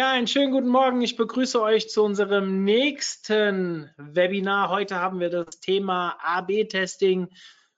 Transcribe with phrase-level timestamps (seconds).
[0.00, 1.02] Ja, einen schönen guten Morgen.
[1.02, 4.70] Ich begrüße euch zu unserem nächsten Webinar.
[4.70, 7.28] Heute haben wir das Thema AB-Testing,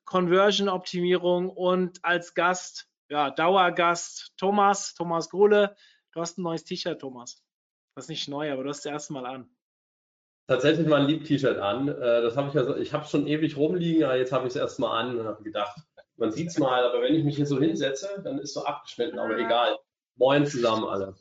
[0.05, 5.75] Conversion-Optimierung und als Gast, ja, Dauergast Thomas, Thomas Gruhle.
[6.13, 7.43] Du hast ein neues T-Shirt, Thomas.
[7.97, 9.51] Das ist nicht neu, aber du hast es erst mal an.
[10.47, 11.89] Tatsächlich mal ein Lieb-T-Shirt an.
[11.89, 14.51] Äh, Das habe ich also, ich habe es schon ewig rumliegen, aber jetzt habe ich
[14.55, 15.77] es erst mal an und habe gedacht,
[16.15, 19.19] man sieht es mal, aber wenn ich mich hier so hinsetze, dann ist so abgeschnitten,
[19.19, 19.77] aber egal.
[20.15, 21.17] Moin zusammen alle.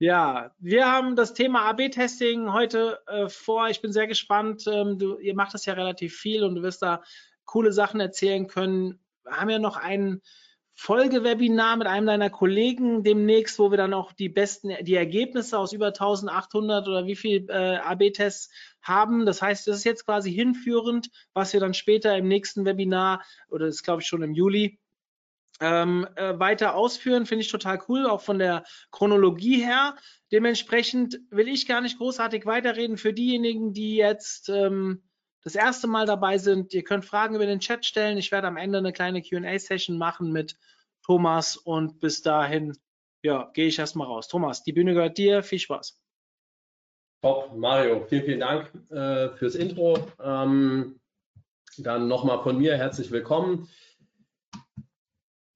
[0.00, 3.68] Ja, wir haben das Thema AB-Testing heute äh, vor.
[3.68, 4.64] Ich bin sehr gespannt.
[4.68, 7.02] Ähm, du, ihr macht das ja relativ viel und du wirst da
[7.44, 9.00] coole Sachen erzählen können.
[9.24, 10.22] Wir haben ja noch ein
[10.76, 15.72] Folgewebinar mit einem deiner Kollegen demnächst, wo wir dann auch die besten, die Ergebnisse aus
[15.72, 19.26] über 1800 oder wie viel äh, AB-Tests haben.
[19.26, 23.66] Das heißt, das ist jetzt quasi hinführend, was wir dann später im nächsten Webinar oder
[23.66, 24.78] das ist glaube ich schon im Juli
[25.60, 27.26] ähm, äh, weiter ausführen.
[27.26, 29.96] Finde ich total cool, auch von der Chronologie her.
[30.30, 35.02] Dementsprechend will ich gar nicht großartig weiterreden für diejenigen, die jetzt ähm,
[35.42, 36.74] das erste Mal dabei sind.
[36.74, 38.18] Ihr könnt Fragen über den Chat stellen.
[38.18, 40.56] Ich werde am Ende eine kleine QA-Session machen mit
[41.04, 42.76] Thomas und bis dahin,
[43.22, 44.28] ja, gehe ich erstmal raus.
[44.28, 45.42] Thomas, die Bühne gehört dir.
[45.42, 45.98] Viel Spaß.
[47.22, 49.98] Top, Mario, vielen, vielen Dank äh, fürs Intro.
[50.22, 51.00] Ähm,
[51.78, 53.68] dann nochmal von mir herzlich willkommen.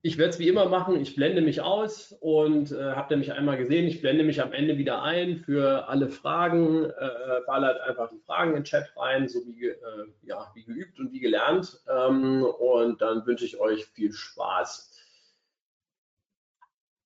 [0.05, 1.01] Ich werde es wie immer machen.
[1.01, 3.87] Ich blende mich aus und äh, habt ihr mich einmal gesehen.
[3.87, 6.87] Ich blende mich am Ende wieder ein für alle Fragen.
[6.87, 9.77] Äh, ballert einfach die Fragen in den Chat rein, so wie, äh,
[10.23, 11.81] ja, wie geübt und wie gelernt.
[11.89, 14.91] Ähm, und dann wünsche ich euch viel Spaß.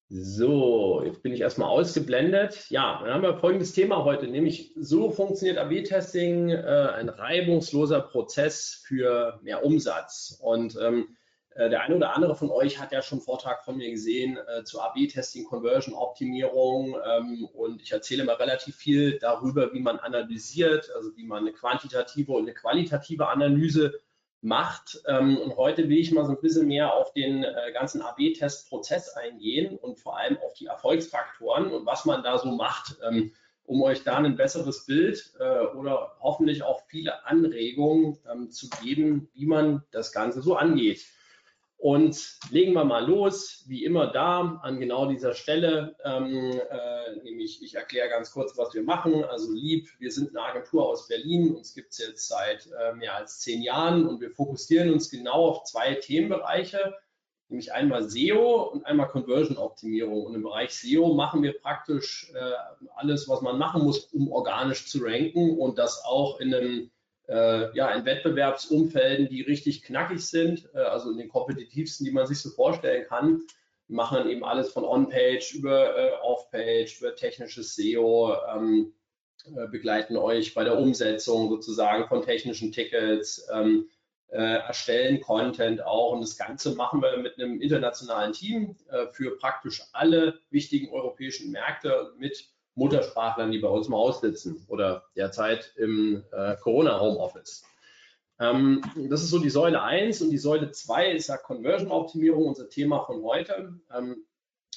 [0.08, 2.70] So, jetzt bin ich erstmal ausgeblendet.
[2.70, 8.84] Ja, dann haben wir folgendes Thema heute, nämlich so funktioniert AB-Testing, äh, ein reibungsloser Prozess
[8.86, 10.38] für mehr Umsatz.
[10.40, 11.15] Und ähm, äh,
[11.56, 14.64] der eine oder andere von euch hat ja schon einen Vortrag von mir gesehen äh,
[14.64, 21.16] zu AB-Testing, Conversion-Optimierung ähm, und ich erzähle mal relativ viel darüber, wie man analysiert, also
[21.16, 23.98] wie man eine quantitative und eine qualitative Analyse
[24.42, 25.02] macht.
[25.06, 29.10] Ähm, und heute will ich mal so ein bisschen mehr auf den äh, ganzen AB-Test-Prozess
[29.10, 33.32] eingehen und vor allem auf die Erfolgsfaktoren und was man da so macht, ähm,
[33.64, 39.28] um euch da ein besseres Bild äh, oder hoffentlich auch viele Anregungen ähm, zu geben,
[39.34, 41.04] wie man das Ganze so angeht.
[41.78, 47.62] Und legen wir mal los, wie immer da, an genau dieser Stelle, ähm, äh, nämlich
[47.62, 49.24] ich erkläre ganz kurz, was wir machen.
[49.24, 53.14] Also lieb, wir sind eine Agentur aus Berlin, uns gibt es jetzt seit äh, mehr
[53.14, 56.94] als zehn Jahren und wir fokussieren uns genau auf zwei Themenbereiche,
[57.48, 60.24] nämlich einmal SEO und einmal Conversion-Optimierung.
[60.24, 64.88] Und im Bereich SEO machen wir praktisch äh, alles, was man machen muss, um organisch
[64.88, 66.90] zu ranken und das auch in einem
[67.28, 72.26] äh, ja, in Wettbewerbsumfelden, die richtig knackig sind, äh, also in den kompetitivsten, die man
[72.26, 73.42] sich so vorstellen kann.
[73.88, 78.92] Machen dann eben alles von On-Page über äh, Off-Page, über technisches SEO, ähm,
[79.54, 83.88] äh, begleiten euch bei der Umsetzung sozusagen von technischen Tickets, ähm,
[84.28, 89.36] äh, erstellen Content auch und das Ganze machen wir mit einem internationalen Team äh, für
[89.38, 95.72] praktisch alle wichtigen europäischen Märkte mit Muttersprachlern, die bei uns im Haus sitzen oder derzeit
[95.76, 97.64] im äh, Corona-Homeoffice.
[98.38, 102.68] Ähm, das ist so die Säule 1 und die Säule 2 ist ja Conversion-Optimierung, unser
[102.68, 103.80] Thema von heute.
[103.94, 104.24] Ähm,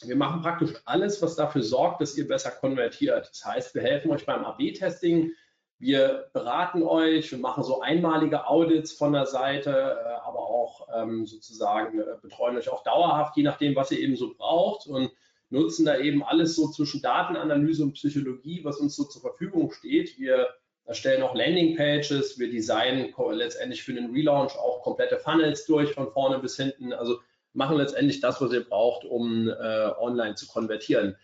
[0.02, 3.30] wir machen praktisch alles, was dafür sorgt, dass ihr besser konvertiert.
[3.30, 5.34] Das heißt, wir helfen euch beim AB-Testing,
[5.78, 11.26] wir beraten euch, wir machen so einmalige Audits von der Seite, äh, aber auch ähm,
[11.26, 15.12] sozusagen äh, betreuen euch auch dauerhaft, je nachdem, was ihr eben so braucht und
[15.50, 20.18] nutzen da eben alles so zwischen Datenanalyse und Psychologie, was uns so zur Verfügung steht.
[20.20, 20.50] Wir
[20.86, 26.40] erstellen auch Landingpages, wir designen letztendlich für den Relaunch auch komplette Funnels durch, von vorne
[26.40, 26.94] bis hinten.
[26.94, 27.20] Also
[27.54, 31.16] machen letztendlich das, was ihr braucht, um äh, online zu konvertieren.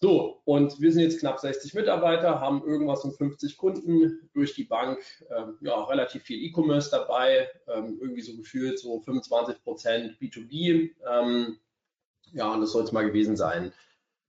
[0.00, 4.62] So, und wir sind jetzt knapp 60 Mitarbeiter, haben irgendwas um 50 Kunden durch die
[4.62, 5.00] Bank,
[5.36, 10.92] ähm, ja, relativ viel E-Commerce dabei, ähm, irgendwie so gefühlt so 25 Prozent B2B.
[11.10, 11.58] Ähm,
[12.32, 13.72] ja, und das soll es mal gewesen sein.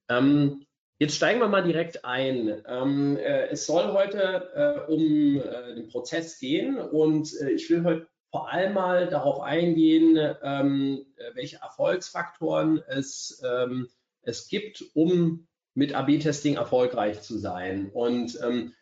[0.10, 0.66] Ähm,
[1.00, 2.64] jetzt steigen wir mal direkt ein.
[2.68, 7.84] Ähm, äh, es soll heute äh, um äh, den Prozess gehen und äh, ich will
[7.84, 13.90] heute vor allem mal darauf eingehen, ähm, äh, welche Erfolgsfaktoren es, ähm,
[14.22, 17.90] es gibt, um mit AB-Testing erfolgreich zu sein.
[17.92, 18.79] Und ähm, Äh,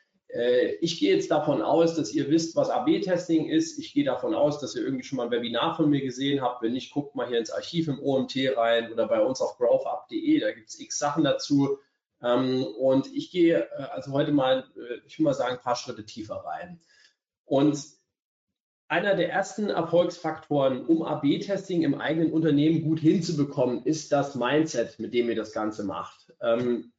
[0.82, 3.80] ich gehe jetzt davon aus, dass ihr wisst, was AB-Testing ist.
[3.80, 6.62] Ich gehe davon aus, dass ihr irgendwie schon mal ein Webinar von mir gesehen habt.
[6.62, 10.40] Wenn nicht, guckt mal hier ins Archiv im OMT rein oder bei uns auf growthup.de.
[10.42, 11.80] Da gibt es x Sachen dazu.
[12.22, 15.76] Ähm, und ich gehe äh, also heute mal, äh, ich will mal sagen, ein paar
[15.76, 16.80] Schritte tiefer rein.
[17.46, 17.78] Und
[18.88, 25.14] einer der ersten Erfolgsfaktoren, um AB-Testing im eigenen Unternehmen gut hinzubekommen, ist das Mindset, mit
[25.14, 26.34] dem ihr das Ganze macht.
[26.42, 26.94] Ähm,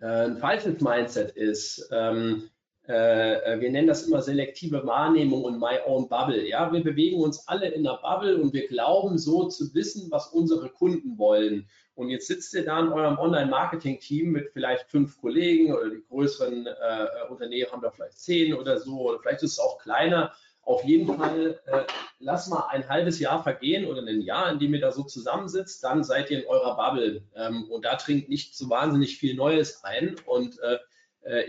[0.00, 2.50] ein falsches Mindset ist, ähm,
[2.86, 6.46] äh, wir nennen das immer selektive Wahrnehmung und my own bubble.
[6.46, 10.28] Ja, wir bewegen uns alle in einer Bubble und wir glauben so zu wissen, was
[10.28, 11.68] unsere Kunden wollen.
[11.94, 16.66] Und jetzt sitzt ihr da in eurem Online-Marketing-Team mit vielleicht fünf Kollegen oder die größeren
[16.66, 20.32] äh, Unternehmen haben da vielleicht zehn oder so oder vielleicht ist es auch kleiner.
[20.62, 21.84] Auf jeden Fall äh,
[22.18, 25.84] lass mal ein halbes Jahr vergehen oder ein Jahr, in dem ihr da so zusammensitzt,
[25.84, 29.84] dann seid ihr in eurer Bubble ähm, und da trinkt nicht so wahnsinnig viel Neues
[29.84, 30.78] ein und äh, äh,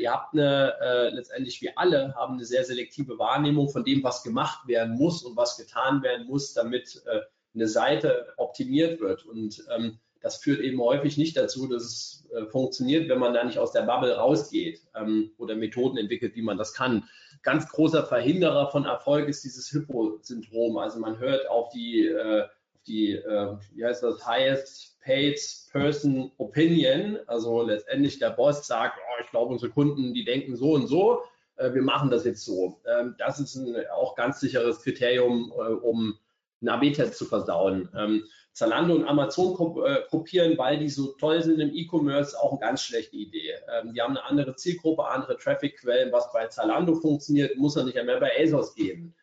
[0.02, 4.24] ihr habt eine, äh, letztendlich wir alle haben eine sehr selektive Wahrnehmung von dem, was
[4.24, 7.22] gemacht werden muss und was getan werden muss, damit äh,
[7.54, 9.26] eine Seite optimiert wird.
[9.26, 13.44] Und ähm, das führt eben häufig nicht dazu, dass es äh, funktioniert, wenn man da
[13.44, 17.08] nicht aus der Bubble rausgeht ähm, oder Methoden entwickelt, wie man das kann.
[17.44, 20.78] Ganz großer Verhinderer von Erfolg ist dieses Hippo-Syndrom.
[20.78, 25.40] Also man hört auf die, äh, auf die äh, wie heißt das, Highest Paid
[25.72, 27.20] Person Opinion.
[27.28, 31.22] Also letztendlich der Boss sagt, oh, ich glaube, unsere Kunden, die denken so und so.
[31.58, 32.82] Äh, wir machen das jetzt so.
[32.86, 36.18] Ähm, das ist ein auch ganz sicheres Kriterium, äh, um
[36.62, 37.88] einen AB-Test zu versauen.
[37.96, 39.54] Ähm, Zalando und Amazon
[39.86, 43.54] äh, kopieren, weil die so toll sind im E-Commerce, auch eine ganz schlechte Idee.
[43.70, 46.12] Ähm, die haben eine andere Zielgruppe, andere Traffic-Quellen.
[46.12, 49.14] Was bei Zalando funktioniert, muss er nicht mehr bei ASOS geben.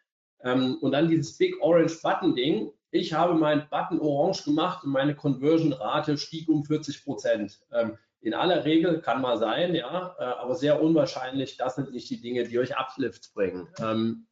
[0.44, 2.70] Ähm, und dann dieses Big Orange Button-Ding.
[2.93, 7.59] Ich habe meinen Button orange gemacht und meine Conversion-Rate stieg um 40 Prozent.
[7.73, 11.56] Ähm, in aller Regel kann mal sein, ja, äh, aber sehr unwahrscheinlich.
[11.56, 13.67] Das sind nicht die Dinge, die euch Uplifts bringen.
[13.81, 14.27] Ähm,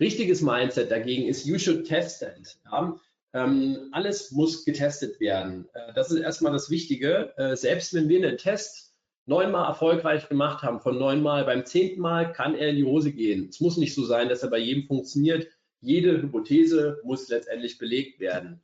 [0.00, 2.58] richtiges Mindset dagegen ist, you should test it.
[2.64, 2.98] Ja?
[3.34, 5.68] Ähm, alles muss getestet werden.
[5.74, 7.34] Äh, das ist erstmal das Wichtige.
[7.36, 8.94] Äh, selbst wenn wir einen Test
[9.26, 13.48] neunmal erfolgreich gemacht haben, von neunmal beim zehnten Mal kann er in die Hose gehen.
[13.50, 15.48] Es muss nicht so sein, dass er bei jedem funktioniert.
[15.80, 18.60] Jede Hypothese muss letztendlich belegt werden.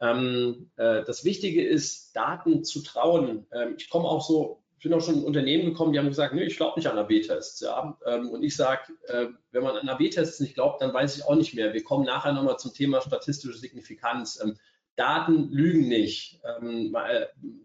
[0.00, 3.46] Ähm, äh, das Wichtige ist, Daten zu trauen.
[3.52, 6.32] Ähm, ich komme auch so ich bin auch schon in Unternehmen gekommen, die haben gesagt,
[6.34, 7.60] nee, ich glaube nicht an AB-Tests.
[7.60, 7.98] Ja?
[8.06, 11.34] Ähm, und ich sage, äh, wenn man an AB-Tests nicht glaubt, dann weiß ich auch
[11.34, 11.74] nicht mehr.
[11.74, 14.40] Wir kommen nachher nochmal zum Thema statistische Signifikanz.
[14.42, 14.56] Ähm,
[14.96, 16.40] Daten lügen nicht.
[16.62, 16.96] Ähm,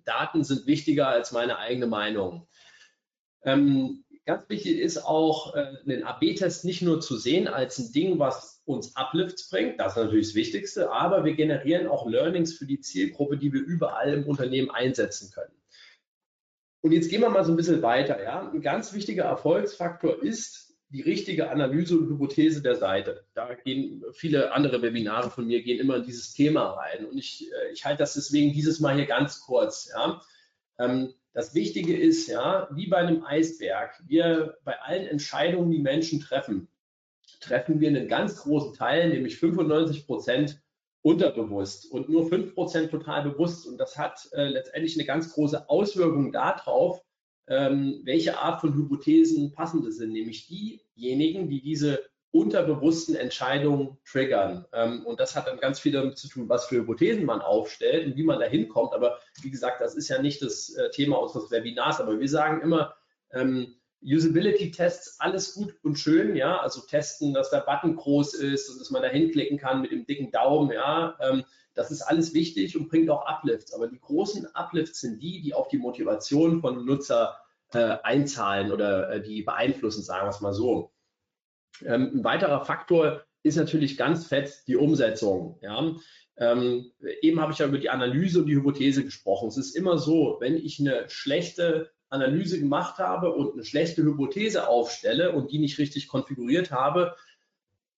[0.04, 2.48] Daten sind wichtiger als meine eigene Meinung.
[3.44, 8.55] ganz wichtig ist auch, äh, den AB-Test nicht nur zu sehen als ein Ding, was
[8.66, 12.80] uns Uplifts bringt, das ist natürlich das Wichtigste, aber wir generieren auch Learnings für die
[12.80, 15.54] Zielgruppe, die wir überall im Unternehmen einsetzen können.
[16.82, 18.22] Und jetzt gehen wir mal so ein bisschen weiter.
[18.24, 18.52] Ja?
[18.52, 23.26] Ein ganz wichtiger Erfolgsfaktor ist die richtige Analyse und Hypothese der Seite.
[23.34, 27.06] Da gehen viele andere Webinare von mir gehen immer in dieses Thema rein.
[27.06, 29.90] Und ich, äh, ich halte das deswegen dieses Mal hier ganz kurz.
[29.92, 30.22] Ja?
[30.78, 36.22] Ähm, das Wichtige ist, ja, wie bei einem Eisberg, wir bei allen Entscheidungen, die Menschen
[36.22, 36.68] treffen,
[37.46, 40.62] treffen wir einen ganz großen Teil, nämlich 95 Prozent
[41.02, 43.68] unterbewusst und nur 5% total bewusst.
[43.68, 47.02] Und das hat äh, letztendlich eine ganz große Auswirkung darauf,
[47.48, 54.66] ähm, welche Art von Hypothesen passende sind, nämlich diejenigen, die diese unterbewussten Entscheidungen triggern.
[54.74, 58.08] Ähm, und das hat dann ganz viel damit zu tun, was für Hypothesen man aufstellt
[58.08, 58.94] und wie man da hinkommt.
[58.94, 62.62] Aber wie gesagt, das ist ja nicht das äh, Thema unseres Webinars, aber wir sagen
[62.62, 62.96] immer,
[63.32, 68.80] ähm, Usability-Tests, alles gut und schön, ja, also testen, dass der Button groß ist und
[68.80, 71.44] dass man da hinklicken kann mit dem dicken Daumen, ja, ähm,
[71.76, 73.74] das ist alles wichtig und bringt auch Uplifts.
[73.74, 77.38] Aber die großen Uplifts sind die, die auf die Motivation von Nutzer
[77.74, 80.94] äh, einzahlen oder äh, die beeinflussen, sagen wir es mal so.
[81.84, 85.60] Ähm, ein weiterer Faktor ist natürlich ganz fett die Umsetzung.
[85.62, 85.96] Ja.
[86.38, 89.50] Ähm, eben habe ich ja über die Analyse und die Hypothese gesprochen.
[89.50, 94.68] Es ist immer so, wenn ich eine schlechte Analyse gemacht habe und eine schlechte Hypothese
[94.68, 97.16] aufstelle und die nicht richtig konfiguriert habe,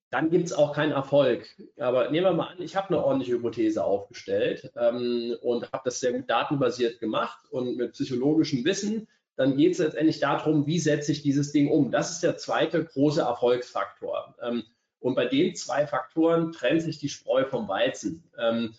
[0.10, 1.48] dann gibt es auch keinen Erfolg.
[1.78, 6.00] Aber nehmen wir mal an, ich habe eine ordentliche Hypothese aufgestellt ähm, und habe das
[6.00, 9.08] sehr gut datenbasiert gemacht und mit psychologischem Wissen.
[9.36, 11.92] Dann geht es letztendlich darum, wie setze ich dieses Ding um.
[11.92, 14.36] Das ist der zweite große Erfolgsfaktor.
[14.42, 14.64] Ähm,
[15.00, 18.24] und bei den zwei Faktoren trennt sich die Spreu vom Weizen.
[18.40, 18.74] Ähm,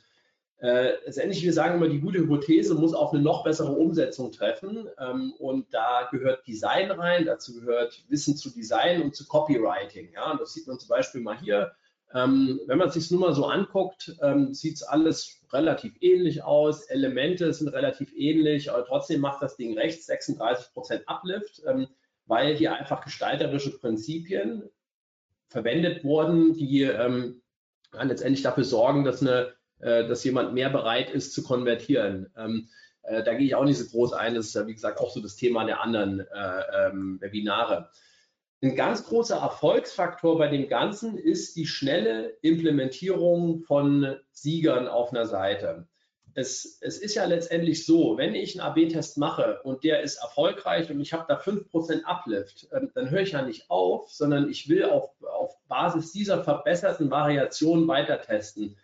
[0.61, 4.89] äh, letztendlich, wir sagen immer, die gute Hypothese muss auch eine noch bessere Umsetzung treffen.
[4.99, 10.13] Ähm, und da gehört Design rein, dazu gehört Wissen zu Design und zu Copywriting.
[10.13, 11.73] Ja, und das sieht man zum Beispiel mal hier.
[12.15, 16.43] Ähm, wenn man es sich nur mal so anguckt, ähm, sieht es alles relativ ähnlich
[16.43, 16.85] aus.
[16.87, 21.63] Elemente sind relativ ähnlich, aber trotzdem macht das Ding rechts 36% Uplift.
[21.67, 21.87] Ähm,
[22.29, 24.71] weil hier einfach gestalterische Prinzipien
[25.49, 27.43] verwendet wurden, die ähm,
[27.93, 32.33] letztendlich dafür sorgen, dass, eine, dass jemand mehr bereit ist zu konvertieren.
[32.37, 32.69] Ähm,
[33.09, 34.35] äh, da gehe ich auch nicht so groß ein.
[34.35, 37.91] Das ist ja, wie gesagt, auch so das Thema der anderen äh, ähm, Webinare.
[38.61, 45.27] Ein ganz großer Erfolgsfaktor bei dem Ganzen ist die schnelle Implementierung von Siegern auf einer
[45.27, 45.87] Seite.
[46.35, 50.91] Es, es ist ja letztendlich so, wenn ich einen AB-Test mache und der ist erfolgreich
[50.91, 54.69] und ich habe da 5% Uplift, ähm, dann höre ich ja nicht auf, sondern ich
[54.69, 58.77] will auf, auf Basis dieser verbesserten Variation weiter testen.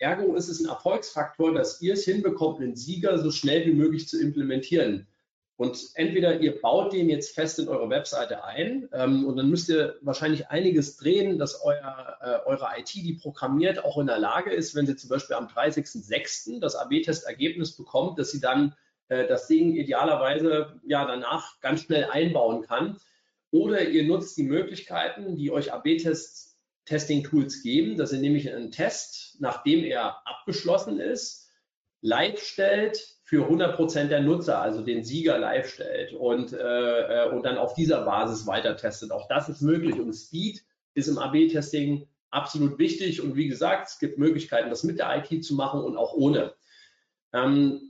[0.00, 4.08] Ergo ist es ein Erfolgsfaktor, dass ihr es hinbekommt, einen Sieger so schnell wie möglich
[4.08, 5.06] zu implementieren.
[5.56, 9.68] Und entweder ihr baut den jetzt fest in eure Webseite ein ähm, und dann müsst
[9.68, 14.50] ihr wahrscheinlich einiges drehen, dass euer, äh, eure IT, die programmiert, auch in der Lage
[14.50, 16.60] ist, wenn sie zum Beispiel am 30.06.
[16.60, 18.74] das AB-Test-Ergebnis bekommt, dass sie dann
[19.08, 22.96] äh, das Ding idealerweise ja danach ganz schnell einbauen kann.
[23.50, 26.49] Oder ihr nutzt die Möglichkeiten, die euch AB-Tests
[26.90, 31.48] Testing-Tools geben, dass ihr nämlich einen Test, nachdem er abgeschlossen ist,
[32.00, 37.44] live stellt für 100 Prozent der Nutzer, also den Sieger live stellt und, äh, und
[37.44, 39.12] dann auf dieser Basis weiter testet.
[39.12, 43.98] Auch das ist möglich und Speed ist im AB-Testing absolut wichtig und wie gesagt, es
[44.00, 46.54] gibt Möglichkeiten, das mit der IT zu machen und auch ohne.
[47.32, 47.89] Ähm,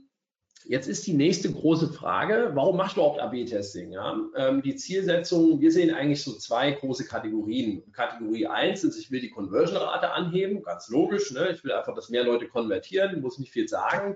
[0.71, 3.91] Jetzt ist die nächste große Frage, warum machst du überhaupt AB-Testing?
[3.91, 4.17] Ja?
[4.37, 7.91] Ähm, die Zielsetzung, wir sehen eigentlich so zwei große Kategorien.
[7.91, 11.29] Kategorie 1 ist, ich will die Conversion-Rate anheben, ganz logisch.
[11.33, 11.49] Ne?
[11.49, 14.15] Ich will einfach, dass mehr Leute konvertieren, muss nicht viel sagen.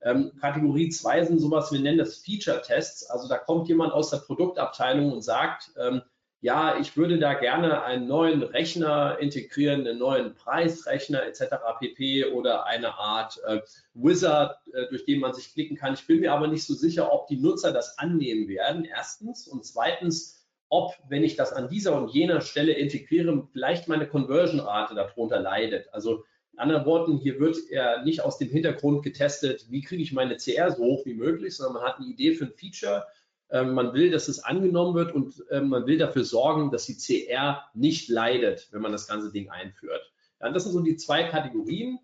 [0.00, 3.10] Ähm, Kategorie 2 sind sowas, wir nennen das Feature-Tests.
[3.10, 6.02] Also da kommt jemand aus der Produktabteilung und sagt, ähm,
[6.40, 11.56] ja, ich würde da gerne einen neuen Rechner integrieren, einen neuen Preisrechner etc.
[11.80, 12.26] pp.
[12.26, 13.60] oder eine Art äh,
[13.94, 15.94] Wizard, äh, durch den man sich klicken kann.
[15.94, 19.48] Ich bin mir aber nicht so sicher, ob die Nutzer das annehmen werden, erstens.
[19.48, 24.94] Und zweitens, ob, wenn ich das an dieser und jener Stelle integriere, vielleicht meine Conversion-Rate
[24.94, 25.92] darunter leidet.
[25.92, 30.12] Also in anderen Worten, hier wird er nicht aus dem Hintergrund getestet, wie kriege ich
[30.12, 33.06] meine CR so hoch wie möglich, sondern man hat eine Idee für ein Feature
[33.50, 37.64] man will, dass es angenommen wird und ähm, man will dafür sorgen, dass die CR
[37.74, 40.12] nicht leidet, wenn man das ganze Ding einführt.
[40.40, 41.98] Ja, das sind so die zwei Kategorien.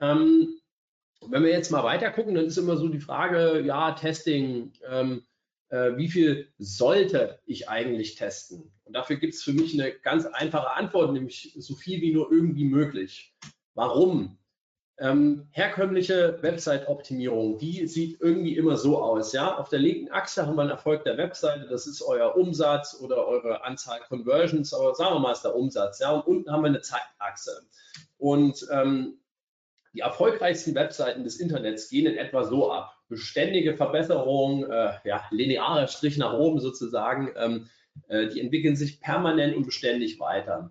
[0.00, 0.60] Ähm,
[1.26, 5.22] wenn wir jetzt mal weiter gucken, dann ist immer so die Frage, ja, Testing, ähm,
[5.68, 8.72] äh, wie viel sollte ich eigentlich testen?
[8.84, 12.32] Und dafür gibt es für mich eine ganz einfache Antwort, nämlich so viel wie nur
[12.32, 13.34] irgendwie möglich.
[13.74, 14.39] Warum?
[15.00, 19.32] Ähm, herkömmliche Website-Optimierung, die sieht irgendwie immer so aus.
[19.32, 19.56] Ja?
[19.56, 23.26] Auf der linken Achse haben wir einen Erfolg der Webseite, das ist euer Umsatz oder
[23.26, 26.00] eure Anzahl Conversions, aber sagen wir mal, ist der Umsatz.
[26.00, 26.10] Ja?
[26.10, 27.62] Und unten haben wir eine Zeitachse.
[28.18, 29.14] Und ähm,
[29.94, 32.96] die erfolgreichsten Webseiten des Internets gehen in etwa so ab.
[33.08, 37.70] Beständige Verbesserung, äh, ja, linearer Strich nach oben sozusagen, ähm,
[38.08, 40.70] äh, die entwickeln sich permanent und beständig weiter.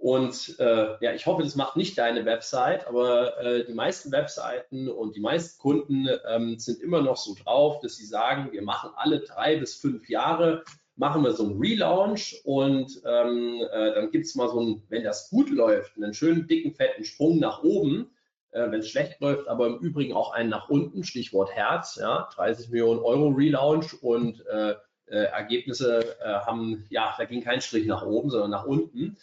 [0.00, 4.88] Und äh, ja, ich hoffe, das macht nicht deine Website, aber äh, die meisten Webseiten
[4.88, 8.92] und die meisten Kunden ähm, sind immer noch so drauf, dass sie sagen, wir machen
[8.96, 10.64] alle drei bis fünf Jahre,
[10.96, 15.04] machen wir so einen Relaunch und ähm, äh, dann gibt es mal so einen, wenn
[15.04, 18.10] das gut läuft, einen schönen dicken, fetten Sprung nach oben.
[18.52, 22.26] Äh, wenn es schlecht läuft, aber im Übrigen auch einen nach unten, Stichwort Herz, ja,
[22.34, 24.70] 30 Millionen Euro Relaunch und äh,
[25.10, 29.18] äh, Ergebnisse äh, haben, ja, da ging kein Strich nach oben, sondern nach unten.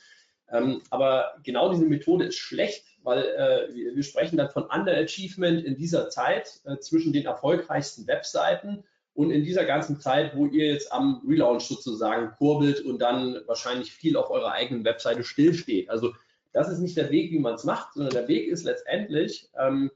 [0.52, 5.76] Ähm, aber genau diese Methode ist schlecht, weil äh, wir, sprechen dann von Underachievement in
[5.76, 10.92] dieser Zeit äh, zwischen den erfolgreichsten Webseiten und in dieser ganzen Zeit, wo ihr jetzt
[10.92, 15.90] am Relaunch sozusagen kurbelt und dann wahrscheinlich viel auf eurer eigenen Webseite stillsteht.
[15.90, 16.14] Also
[16.54, 19.92] das ist nicht der Weg, wie man es macht, sondern der Weg ist letztendlich, ähm,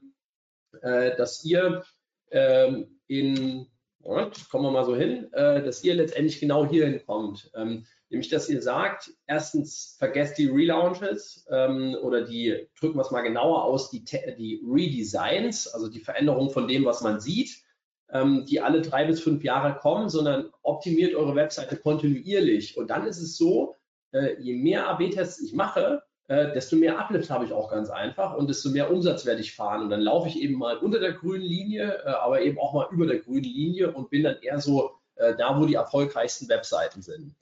[0.80, 1.84] äh, dass ihr
[2.30, 3.66] ähm, in,
[4.04, 7.50] Moment, kommen wir mal so hin, äh, dass ihr letztendlich genau hierhin kommt.
[7.54, 13.10] Ähm, Nämlich, dass ihr sagt, erstens, vergesst die Relaunches ähm, oder die, drücken wir es
[13.10, 17.62] mal genauer aus, die, die Redesigns, also die Veränderung von dem, was man sieht,
[18.10, 22.76] ähm, die alle drei bis fünf Jahre kommen, sondern optimiert eure Webseite kontinuierlich.
[22.76, 23.76] Und dann ist es so,
[24.12, 28.36] äh, je mehr AB-Tests ich mache, äh, desto mehr Uplift habe ich auch ganz einfach
[28.36, 29.82] und desto mehr Umsatz werde ich fahren.
[29.82, 32.88] Und dann laufe ich eben mal unter der grünen Linie, äh, aber eben auch mal
[32.90, 37.02] über der grünen Linie und bin dann eher so äh, da, wo die erfolgreichsten Webseiten
[37.02, 37.34] sind.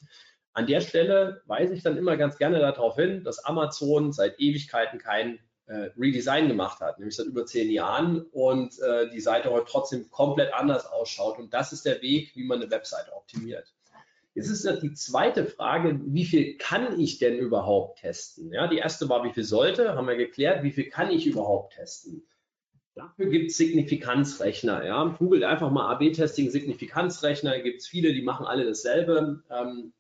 [0.53, 4.99] An der Stelle weise ich dann immer ganz gerne darauf hin, dass Amazon seit Ewigkeiten
[4.99, 9.67] kein äh, Redesign gemacht hat, nämlich seit über zehn Jahren und äh, die Seite heute
[9.71, 11.39] trotzdem komplett anders ausschaut.
[11.39, 13.73] Und das ist der Weg, wie man eine Webseite optimiert.
[14.35, 18.53] Jetzt ist die zweite Frage, wie viel kann ich denn überhaupt testen?
[18.53, 21.75] Ja, die erste war, wie viel sollte, haben wir geklärt, wie viel kann ich überhaupt
[21.75, 22.23] testen?
[22.95, 24.85] Dafür gibt es Signifikanzrechner.
[24.85, 25.05] Ja.
[25.19, 27.59] Googelt einfach mal AB-Testing Signifikanzrechner.
[27.61, 29.43] Gibt es viele, die machen alle dasselbe.
[29.51, 29.93] Ähm,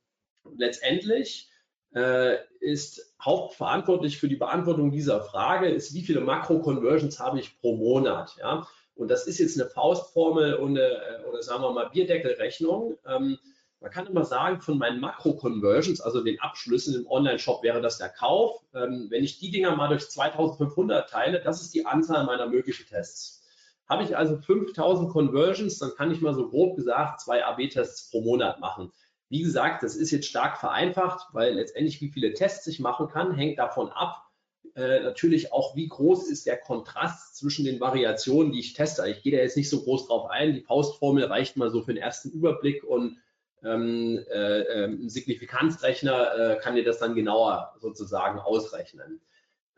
[0.56, 1.50] letztendlich
[1.94, 7.76] äh, ist hauptverantwortlich für die Beantwortung dieser Frage, ist, wie viele Makro-Conversions habe ich pro
[7.76, 8.37] Monat.
[8.38, 8.66] Ja?
[8.94, 12.99] Und das ist jetzt eine Faustformel und eine, äh, oder sagen wir mal Bierdeckelrechnung.
[13.06, 13.38] Ähm,
[13.80, 18.10] man kann immer sagen, von meinen Makro-Conversions, also den Abschlüssen im Online-Shop, wäre das der
[18.10, 18.62] Kauf.
[18.75, 22.87] Ähm, wenn ich die Dinger mal durch 2500 teile, das ist die Anzahl meiner möglichen
[22.87, 23.42] Tests.
[23.88, 28.20] Habe ich also 5000 Conversions, dann kann ich mal so grob gesagt zwei AB-Tests pro
[28.20, 28.92] Monat machen.
[29.30, 33.34] Wie gesagt, das ist jetzt stark vereinfacht, weil letztendlich wie viele Tests ich machen kann,
[33.34, 34.30] hängt davon ab,
[34.75, 39.08] äh, natürlich auch, wie groß ist der Kontrast zwischen den Variationen, die ich teste.
[39.08, 40.54] Ich gehe da jetzt nicht so groß drauf ein.
[40.54, 43.18] Die Faustformel reicht mal so für den ersten Überblick und
[43.64, 49.20] ähm, äh, ein Signifikanzrechner äh, kann dir das dann genauer sozusagen ausrechnen.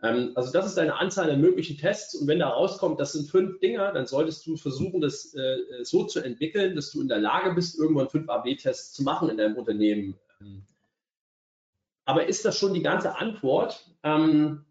[0.02, 3.30] Ähm, also das ist eine Anzahl der möglichen Tests und wenn da rauskommt, das sind
[3.30, 7.18] fünf Dinger, dann solltest du versuchen, das äh, so zu entwickeln, dass du in der
[7.18, 10.18] Lage bist, irgendwann fünf AB-Tests zu machen in deinem Unternehmen.
[12.04, 13.86] Aber ist das schon die ganze Antwort?
[14.02, 14.64] Ähm,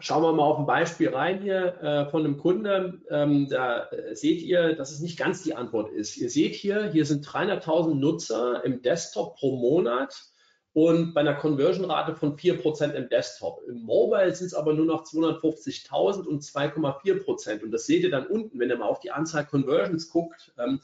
[0.00, 3.00] Schauen wir mal auf ein Beispiel rein hier äh, von einem Kunde.
[3.10, 6.16] Ähm, da äh, seht ihr, dass es nicht ganz die Antwort ist.
[6.16, 10.24] Ihr seht hier, hier sind 300.000 Nutzer im Desktop pro Monat
[10.72, 13.62] und bei einer Conversion-Rate von 4% im Desktop.
[13.68, 17.62] Im Mobile sind es aber nur noch 250.000 und 2,4%.
[17.62, 20.52] Und das seht ihr dann unten, wenn ihr mal auf die Anzahl Conversions guckt.
[20.58, 20.80] Ähm,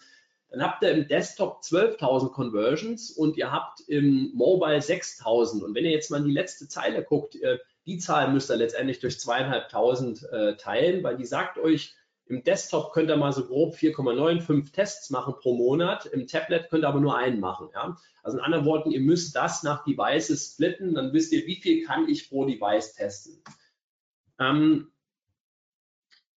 [0.51, 5.65] dann habt ihr im Desktop 12.000 Conversions und ihr habt im Mobile 6.000.
[5.65, 7.59] Und wenn ihr jetzt mal in die letzte Zeile guckt, äh,
[7.91, 12.93] die Zahl müsst ihr letztendlich durch zweieinhalbtausend äh, teilen, weil die sagt euch, im Desktop
[12.93, 16.07] könnt ihr mal so grob 4,95 Tests machen pro Monat.
[16.07, 17.69] Im Tablet könnt ihr aber nur einen machen.
[17.75, 17.97] Ja?
[18.23, 21.85] Also in anderen Worten, ihr müsst das nach Devices splitten, dann wisst ihr, wie viel
[21.85, 23.43] kann ich pro Device testen.
[24.39, 24.93] Ähm,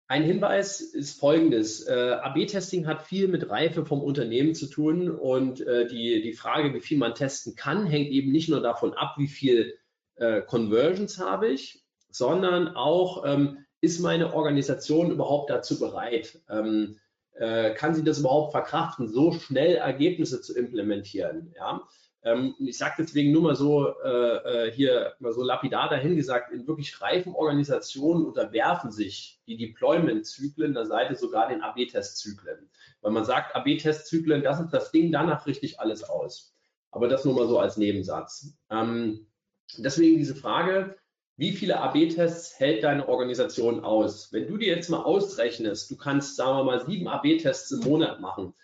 [0.07, 1.87] ein Hinweis ist folgendes.
[1.89, 6.73] Äh, AB-Testing hat viel mit Reife vom Unternehmen zu tun und äh, die, die Frage,
[6.73, 9.77] wie viel man testen kann, hängt eben nicht nur davon ab, wie viel
[10.21, 16.39] äh, Conversions habe ich, sondern auch, ähm, ist meine Organisation überhaupt dazu bereit?
[16.49, 16.99] Ähm,
[17.35, 21.55] äh, kann sie das überhaupt verkraften, so schnell Ergebnisse zu implementieren?
[21.57, 21.83] Ja?
[22.23, 26.67] Ähm, ich sage deswegen nur mal so äh, äh, hier mal so lapidar dahingesagt, in
[26.67, 32.69] wirklich reifen Organisationen unterwerfen sich die Deployment-Zyklen der Seite sogar den AB-Test-Zyklen.
[33.01, 36.55] Weil man sagt, AB-Test-Zyklen, das ist das Ding, danach richtig alles aus.
[36.91, 38.53] Aber das nur mal so als Nebensatz.
[38.69, 39.30] Ähm,
[39.79, 40.97] Deswegen diese Frage,
[41.37, 44.33] wie viele AB-Tests hält deine Organisation aus?
[44.33, 48.21] Wenn du dir jetzt mal ausrechnest, du kannst, sagen wir mal, sieben AB-Tests im Monat
[48.21, 48.55] machen,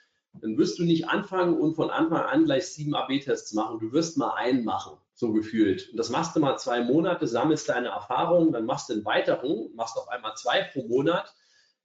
[0.41, 3.79] dann wirst du nicht anfangen und von Anfang an gleich sieben AB-Tests machen.
[3.79, 5.89] Du wirst mal einen machen, so gefühlt.
[5.91, 9.71] Und das machst du mal zwei Monate, sammelst deine Erfahrungen, dann machst du einen weiteren,
[9.75, 11.35] machst auf einmal zwei pro Monat,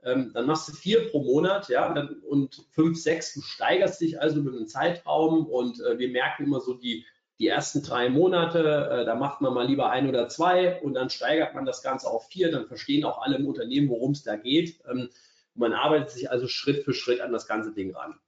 [0.03, 4.01] ähm, dann machst du vier pro Monat, ja, und, dann, und fünf, sechs, du steigerst
[4.01, 7.05] dich also über einen Zeitraum und äh, wir merken immer so die
[7.41, 8.59] die ersten drei Monate,
[8.91, 12.07] äh, da macht man mal lieber ein oder zwei und dann steigert man das Ganze
[12.07, 14.79] auf vier, dann verstehen auch alle im Unternehmen, worum es da geht.
[14.87, 15.09] Ähm,
[15.55, 18.19] man arbeitet sich also Schritt für Schritt an das ganze Ding ran.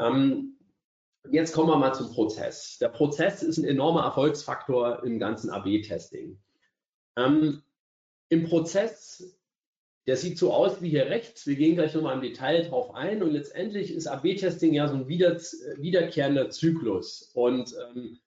[0.00, 0.58] Ähm,
[1.30, 2.76] jetzt kommen wir mal zum Prozess.
[2.78, 6.36] Der Prozess ist ein enormer Erfolgsfaktor im ganzen AB-Testing.
[7.16, 7.62] Ähm,
[8.30, 9.38] Im Prozess,
[10.08, 13.22] der sieht so aus wie hier rechts, wir gehen gleich nochmal im Detail drauf ein
[13.22, 15.36] und letztendlich ist AB-Testing ja so ein wieder,
[15.78, 18.23] wiederkehrender Zyklus und ähm, äh,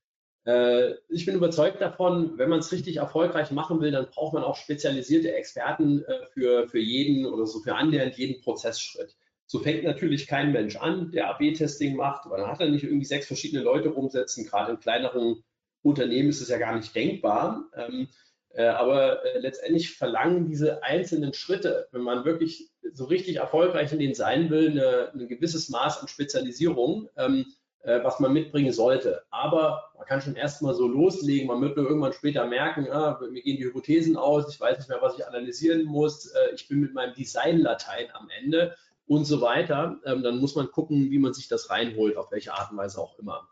[1.10, 4.56] ich bin überzeugt davon, wenn man es richtig erfolgreich machen will, dann braucht man auch
[4.56, 9.18] spezialisierte Experten äh, für, für jeden oder so für annähernd jeden Prozessschritt.
[9.46, 13.28] So fängt natürlich kein Mensch an, der AB-Testing macht, dann hat er nicht irgendwie sechs
[13.28, 14.46] verschiedene Leute rumsetzen.
[14.46, 15.44] Gerade in kleineren
[15.82, 17.70] Unternehmen ist es ja gar nicht denkbar.
[17.76, 18.08] Ähm,
[18.52, 24.16] äh, aber letztendlich verlangen diese einzelnen Schritte, wenn man wirklich so richtig erfolgreich in denen
[24.16, 24.82] sein will,
[25.14, 27.10] ein gewisses Maß an Spezialisierung.
[27.18, 27.44] Ähm, äh,
[27.84, 29.24] was man mitbringen sollte.
[29.30, 31.48] Aber man kann schon erstmal so loslegen.
[31.48, 34.90] Man wird nur irgendwann später merken, ah, mir gehen die Hypothesen aus, ich weiß nicht
[34.90, 39.42] mehr, was ich analysieren muss, äh, ich bin mit meinem Design-Latein am Ende und so
[39.42, 40.00] weiter.
[40.06, 43.00] Ähm, dann muss man gucken, wie man sich das reinholt, auf welche Art und Weise
[43.00, 43.48] auch immer.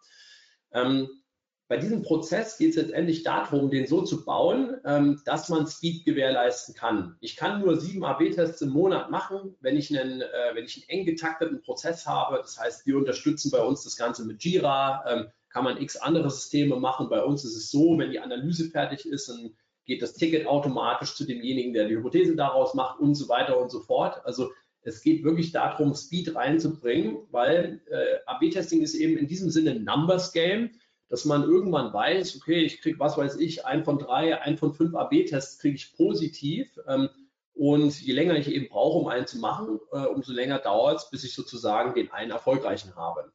[1.67, 6.05] Bei diesem Prozess geht es letztendlich darum, den so zu bauen, ähm, dass man Speed
[6.05, 7.17] gewährleisten kann.
[7.21, 10.99] Ich kann nur sieben AB-Tests im Monat machen, wenn ich, einen, äh, wenn ich einen
[10.99, 12.37] eng getakteten Prozess habe.
[12.37, 16.29] Das heißt, wir unterstützen bei uns das Ganze mit Jira, ähm, kann man x andere
[16.29, 17.09] Systeme machen.
[17.09, 21.15] Bei uns ist es so, wenn die Analyse fertig ist, dann geht das Ticket automatisch
[21.15, 24.23] zu demjenigen, der die Hypothese daraus macht und so weiter und so fort.
[24.25, 24.51] Also
[24.81, 29.83] es geht wirklich darum, Speed reinzubringen, weil äh, AB-Testing ist eben in diesem Sinne ein
[29.83, 30.71] Numbers Game
[31.09, 34.73] dass man irgendwann weiß, okay, ich kriege, was weiß ich, ein von drei, ein von
[34.73, 36.79] fünf AB-Tests kriege ich positiv.
[36.87, 37.09] Ähm,
[37.53, 41.09] Und je länger ich eben brauche, um einen zu machen, äh, umso länger dauert es,
[41.09, 43.31] bis ich sozusagen den einen erfolgreichen habe.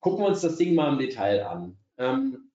[0.00, 1.78] Gucken wir uns das Ding mal im Detail an.
[1.96, 2.50] Ähm,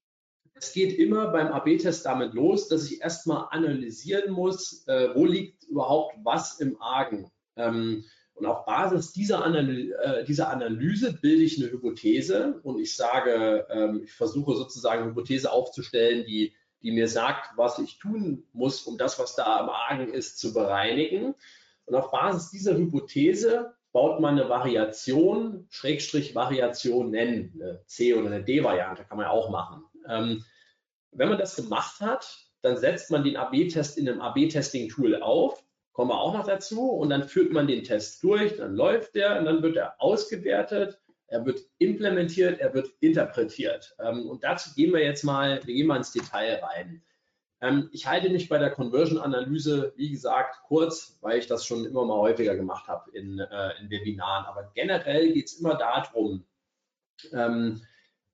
[0.53, 5.63] es geht immer beim AB-Test damit los, dass ich erstmal analysieren muss, äh, wo liegt
[5.63, 7.31] überhaupt was im Argen.
[7.55, 8.03] Ähm,
[8.41, 13.67] und auf Basis dieser, Analy äh, dieser, Analyse bilde ich eine Hypothese und ich sage,
[13.69, 18.81] ähm, ich versuche sozusagen eine Hypothese aufzustellen, die, die mir sagt, was ich tun muss,
[18.81, 21.35] um das, was da im Argen ist, zu bereinigen.
[21.85, 28.25] Und auf Basis dieser Hypothese baut man eine Variation, Schrägstrich Variation nennen, eine C- oder
[28.25, 29.83] eine D-Variante kann man ja auch machen.
[30.07, 30.43] Ähm,
[31.11, 36.11] wenn man das gemacht hat, dann setzt man den AB-Test in einem AB-Testing-Tool auf, kommen
[36.11, 39.45] wir auch noch dazu, und dann führt man den Test durch, dann läuft der und
[39.45, 43.95] dann wird er ausgewertet, er wird implementiert, er wird interpretiert.
[43.99, 47.01] Ähm, und dazu gehen wir jetzt mal, wir gehen mal ins Detail rein.
[47.61, 52.05] Ähm, ich halte mich bei der Conversion-Analyse, wie gesagt, kurz, weil ich das schon immer
[52.05, 54.45] mal häufiger gemacht habe in, äh, in Webinaren.
[54.45, 56.43] Aber generell geht es immer darum,
[57.31, 57.81] ähm,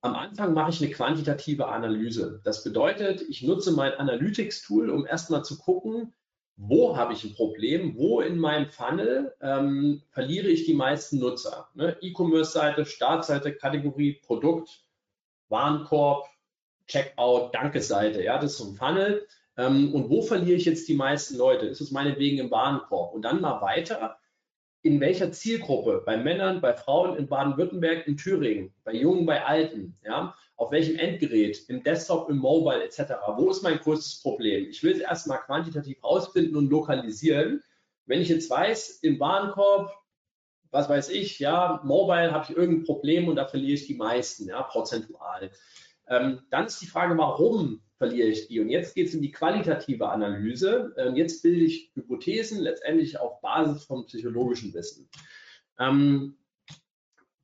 [0.00, 2.40] am Anfang mache ich eine quantitative Analyse.
[2.44, 6.14] Das bedeutet, ich nutze mein Analytics-Tool, um erstmal zu gucken,
[6.58, 11.68] wo habe ich ein Problem, wo in meinem Funnel ähm, verliere ich die meisten Nutzer.
[11.74, 11.96] Ne?
[12.00, 14.84] E-Commerce-Seite, Startseite, Kategorie, Produkt,
[15.48, 16.26] Warenkorb,
[16.88, 18.24] Checkout, Danke-Seite.
[18.24, 19.26] Ja, das ist so ein Funnel.
[19.56, 21.66] Ähm, und wo verliere ich jetzt die meisten Leute?
[21.66, 23.14] Ist es meinetwegen im Warenkorb?
[23.14, 24.18] Und dann mal weiter
[24.82, 29.96] in welcher Zielgruppe, bei Männern, bei Frauen in Baden-Württemberg, in Thüringen, bei Jungen, bei Alten,
[30.04, 33.14] ja, auf welchem Endgerät, im Desktop, im Mobile etc.
[33.36, 34.68] Wo ist mein größtes Problem?
[34.68, 37.62] Ich will es erstmal quantitativ rausfinden und lokalisieren.
[38.06, 39.94] Wenn ich jetzt weiß, im Warenkorb,
[40.72, 44.48] was weiß ich, ja, Mobile habe ich irgendein Problem und da verliere ich die meisten,
[44.48, 45.52] ja, prozentual.
[46.08, 48.58] Ähm, dann ist die Frage, warum verliere ich die?
[48.58, 50.92] Und jetzt geht es in die qualitative Analyse.
[50.96, 55.08] Ähm, jetzt bilde ich Hypothesen letztendlich auf Basis von psychologischem Wissen.
[55.78, 56.36] Ähm,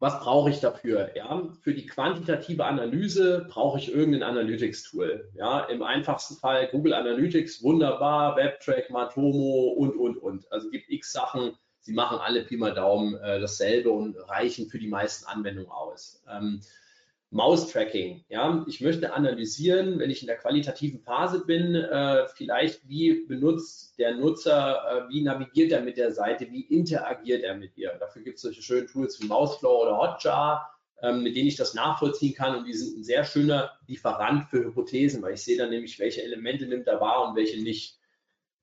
[0.05, 1.17] was brauche ich dafür?
[1.17, 5.31] Ja, für die quantitative Analyse brauche ich irgendein Analytics-Tool.
[5.35, 10.53] Ja, im einfachsten Fall Google Analytics, wunderbar, WebTrack, Matomo und, und, und.
[10.53, 14.69] Also es gibt x Sachen, sie machen alle Pi mal Daumen äh, dasselbe und reichen
[14.69, 16.23] für die meisten Anwendungen aus.
[16.31, 16.61] Ähm,
[17.35, 18.25] Mouse-Tracking.
[18.29, 23.99] Ja, ich möchte analysieren, wenn ich in der qualitativen Phase bin, äh, vielleicht wie benutzt
[23.99, 27.91] der Nutzer, äh, wie navigiert er mit der Seite, wie interagiert er mit ihr.
[27.99, 30.71] Dafür gibt es solche schönen Tools wie Mouseflow oder Hotjar,
[31.03, 34.65] ähm, mit denen ich das nachvollziehen kann und die sind ein sehr schöner Lieferant für
[34.65, 37.99] Hypothesen, weil ich sehe dann nämlich, welche Elemente nimmt er wahr und welche nicht.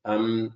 [0.06, 0.54] Ähm,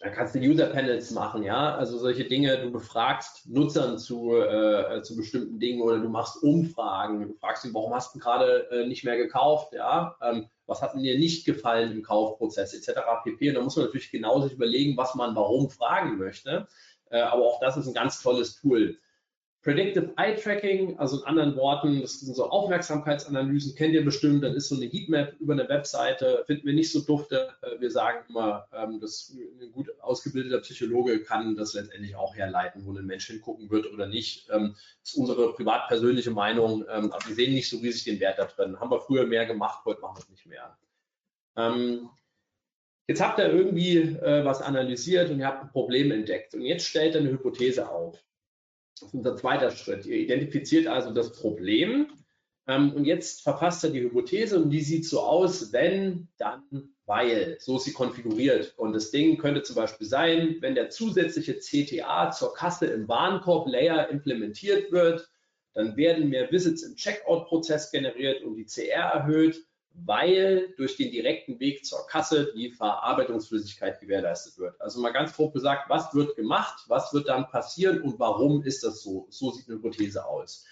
[0.00, 5.02] dann kannst du User Panels machen, ja, also solche Dinge, du befragst Nutzern zu, äh,
[5.02, 8.86] zu bestimmten Dingen oder du machst Umfragen, du fragst ihn, warum hast du gerade äh,
[8.86, 13.00] nicht mehr gekauft, ja, ähm, was hat dir nicht gefallen im Kaufprozess etc.
[13.24, 13.48] pp.
[13.48, 16.66] Und da muss man natürlich genau sich überlegen, was man warum fragen möchte,
[17.10, 18.98] äh, aber auch das ist ein ganz tolles Tool.
[19.66, 24.54] Predictive Eye Tracking, also in anderen Worten, das sind so Aufmerksamkeitsanalysen, kennt ihr bestimmt, dann
[24.54, 27.48] ist so eine Heatmap über eine Webseite, finden wir nicht so dufte.
[27.62, 32.86] Äh, wir sagen immer, ähm, dass ein gut ausgebildeter Psychologe kann das letztendlich auch herleiten,
[32.86, 34.48] wo ein Mensch hingucken wird oder nicht.
[34.52, 38.20] Ähm, das ist unsere privat persönliche Meinung, ähm, aber wir sehen nicht so riesig den
[38.20, 38.78] Wert da drin.
[38.78, 40.78] Haben wir früher mehr gemacht, heute machen wir es nicht mehr.
[43.08, 46.86] Jetzt habt ihr irgendwie äh, was analysiert und ihr habt ein Problem entdeckt und jetzt
[46.86, 48.25] stellt ihr eine Hypothese auf.
[48.98, 50.06] Das ist unser zweiter Schritt.
[50.06, 52.06] Ihr identifiziert also das Problem
[52.66, 57.56] ähm, und jetzt verfasst er die Hypothese und die sieht so aus, wenn, dann, weil.
[57.60, 58.74] So ist sie konfiguriert.
[58.76, 64.08] Und das Ding könnte zum Beispiel sein, wenn der zusätzliche CTA zur Kasse im Warenkorb-Layer
[64.08, 65.30] implementiert wird,
[65.74, 69.62] dann werden mehr Visits im Checkout-Prozess generiert und die CR erhöht
[70.04, 74.80] weil durch den direkten Weg zur Kasse die Verarbeitungsflüssigkeit gewährleistet wird.
[74.80, 78.84] Also mal ganz grob gesagt, was wird gemacht, was wird dann passieren und warum ist
[78.84, 79.26] das so?
[79.30, 80.64] So sieht eine Hypothese aus.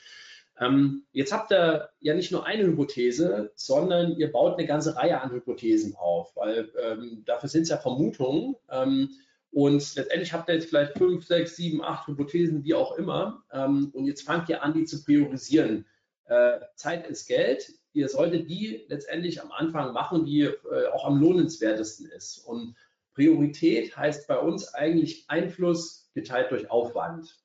[0.60, 5.20] Ähm, jetzt habt ihr ja nicht nur eine Hypothese, sondern ihr baut eine ganze Reihe
[5.20, 8.54] an Hypothesen auf, weil ähm, dafür sind es ja Vermutungen.
[8.70, 9.10] Ähm,
[9.50, 13.44] und letztendlich habt ihr jetzt vielleicht fünf, sechs, sieben, acht Hypothesen, wie auch immer.
[13.52, 15.86] Ähm, und jetzt fangt ihr an, die zu priorisieren.
[16.26, 20.52] Äh, Zeit ist Geld ihr solltet die letztendlich am Anfang machen, die äh,
[20.92, 22.38] auch am lohnenswertesten ist.
[22.38, 22.74] Und
[23.14, 27.38] Priorität heißt bei uns eigentlich Einfluss geteilt durch Aufwand.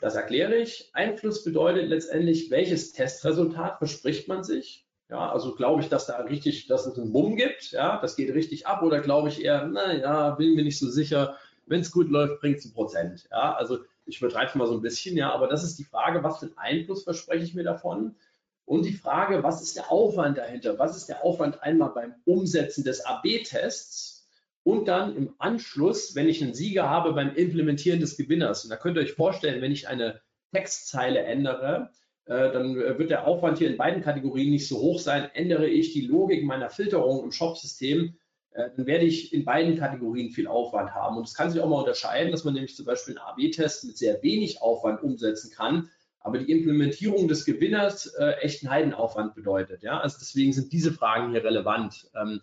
[0.00, 0.90] Das erkläre ich.
[0.94, 4.86] Einfluss bedeutet letztendlich, welches Testresultat verspricht man sich?
[5.08, 8.32] Ja, also glaube ich, dass da richtig, dass es einen Bumm gibt, ja, das geht
[8.32, 12.08] richtig ab, oder glaube ich eher, naja, bin mir nicht so sicher, wenn es gut
[12.08, 13.28] läuft, bringt es ein Prozent.
[13.30, 16.38] Ja, also ich übertreibe mal so ein bisschen, ja, aber das ist die Frage, was
[16.38, 18.16] für einen Einfluss verspreche ich mir davon?
[18.64, 20.78] Und die Frage, was ist der Aufwand dahinter?
[20.78, 24.28] Was ist der Aufwand einmal beim Umsetzen des AB-Tests
[24.64, 28.64] und dann im Anschluss, wenn ich einen Sieger habe beim Implementieren des Gewinners.
[28.64, 30.20] Und da könnt ihr euch vorstellen, wenn ich eine
[30.52, 31.90] Textzeile ändere,
[32.26, 35.28] äh, dann wird der Aufwand hier in beiden Kategorien nicht so hoch sein.
[35.34, 38.16] Ändere ich die Logik meiner Filterung im Shop-System,
[38.52, 41.16] äh, dann werde ich in beiden Kategorien viel Aufwand haben.
[41.16, 43.98] Und es kann sich auch mal unterscheiden, dass man nämlich zum Beispiel einen AB-Test mit
[43.98, 45.90] sehr wenig Aufwand umsetzen kann,
[46.24, 49.82] aber die Implementierung des Gewinners äh, echten Heidenaufwand bedeutet.
[49.82, 50.00] Ja?
[50.00, 52.10] Also deswegen sind diese Fragen hier relevant.
[52.14, 52.40] Ähm,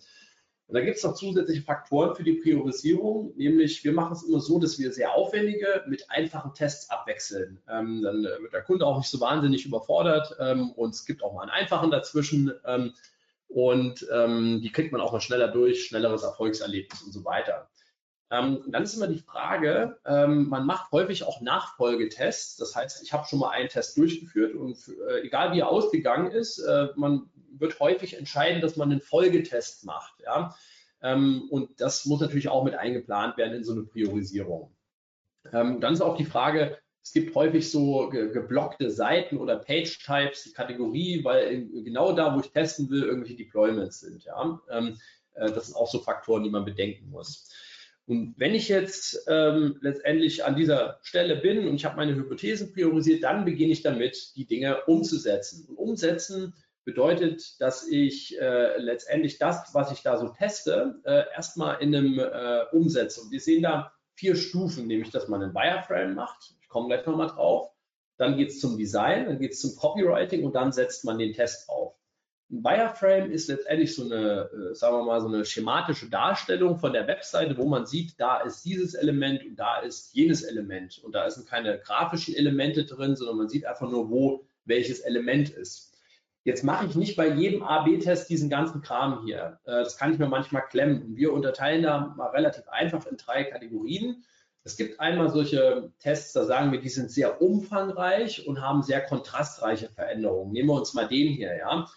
[0.68, 4.40] und da gibt es noch zusätzliche Faktoren für die Priorisierung, nämlich wir machen es immer
[4.40, 7.60] so, dass wir sehr aufwendige mit einfachen Tests abwechseln.
[7.68, 11.24] Ähm, dann äh, wird der Kunde auch nicht so wahnsinnig überfordert ähm, und es gibt
[11.24, 12.94] auch mal einen einfachen dazwischen ähm,
[13.48, 17.68] und ähm, die kriegt man auch mal schneller durch, schnelleres Erfolgserlebnis und so weiter.
[18.32, 22.58] Ähm, dann ist immer die Frage, ähm, man macht häufig auch Nachfolgetests.
[22.58, 24.78] Das heißt, ich habe schon mal einen Test durchgeführt und
[25.10, 29.86] äh, egal wie er ausgegangen ist, äh, man wird häufig entscheiden, dass man einen Folgetest
[29.86, 30.14] macht.
[30.24, 30.56] Ja?
[31.02, 34.76] Ähm, und das muss natürlich auch mit eingeplant werden in so eine Priorisierung.
[35.52, 40.44] Ähm, dann ist auch die Frage, es gibt häufig so ge geblockte Seiten oder Page-Types,
[40.44, 44.24] die Kategorie, weil genau da, wo ich testen will, irgendwelche Deployments sind.
[44.26, 44.62] Ja?
[44.70, 45.00] Ähm,
[45.34, 47.50] äh, das sind auch so Faktoren, die man bedenken muss.
[48.10, 52.74] Und wenn ich jetzt ähm, letztendlich an dieser Stelle bin und ich habe meine Hypothesen
[52.74, 55.68] priorisiert, dann beginne ich damit, die Dinge umzusetzen.
[55.68, 61.84] Und umsetzen bedeutet, dass ich äh, letztendlich das, was ich da so teste, äh, erstmal
[61.84, 63.22] in einem äh, umsetze.
[63.22, 66.56] Und wir sehen da vier Stufen, nämlich dass man einen Wireframe macht.
[66.64, 67.70] Ich komme gleich nochmal drauf.
[68.18, 71.34] Dann geht es zum Design, dann geht es zum Copywriting und dann setzt man den
[71.34, 71.94] Test auf.
[72.52, 76.94] Ein Wireframe ist letztendlich so eine, äh, sagen wir mal, so eine schematische Darstellung von
[76.94, 81.00] der Webseite, wo man sieht, da ist dieses Element und da ist jenes Element.
[81.04, 85.50] Und da sind keine grafischen Elemente drin, sondern man sieht einfach nur, wo welches Element
[85.50, 85.94] ist.
[86.44, 89.60] Jetzt mache ich nicht bei jedem A-B-Test diesen ganzen Kram hier.
[89.66, 91.04] Äh, das kann ich mir manchmal klemmen.
[91.04, 94.24] Und wir unterteilen da mal relativ einfach in drei Kategorien.
[94.64, 99.02] Es gibt einmal solche Tests, da sagen wir, die sind sehr umfangreich und haben sehr
[99.02, 100.52] kontrastreiche Veränderungen.
[100.52, 101.88] Nehmen wir uns mal den hier, ja.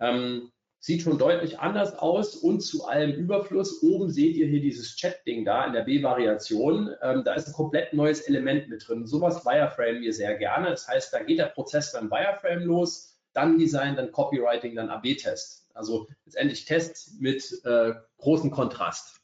[0.00, 3.82] Ähm, sieht schon deutlich anders aus und zu allem Überfluss.
[3.82, 6.94] Oben seht ihr hier dieses Chat-Ding da in der B-Variation.
[7.02, 9.06] Ähm, da ist ein komplett neues Element mit drin.
[9.06, 10.70] Sowas Wireframe wir sehr gerne.
[10.70, 15.68] Das heißt, da geht der Prozess beim Wireframe los, dann Design, dann Copywriting, dann AB-Test.
[15.74, 19.20] Also letztendlich Tests mit äh, großem Kontrast.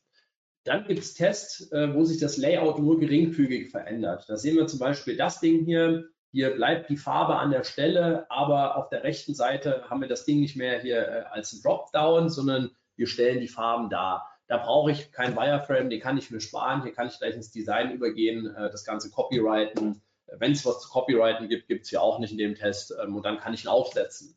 [0.64, 4.24] Dann gibt es Tests, äh, wo sich das Layout nur geringfügig verändert.
[4.28, 6.08] Da sehen wir zum Beispiel das Ding hier.
[6.34, 10.24] Hier bleibt die Farbe an der Stelle, aber auf der rechten Seite haben wir das
[10.24, 14.28] Ding nicht mehr hier äh, als ein Dropdown, sondern wir stellen die Farben dar.
[14.48, 16.82] Da brauche ich kein Wireframe, den kann ich mir sparen.
[16.82, 20.02] Hier kann ich gleich ins Design übergehen, äh, das Ganze copyrighten.
[20.26, 23.14] Wenn es was zu copyrighten gibt, gibt es ja auch nicht in dem Test ähm,
[23.14, 24.36] und dann kann ich ihn aufsetzen.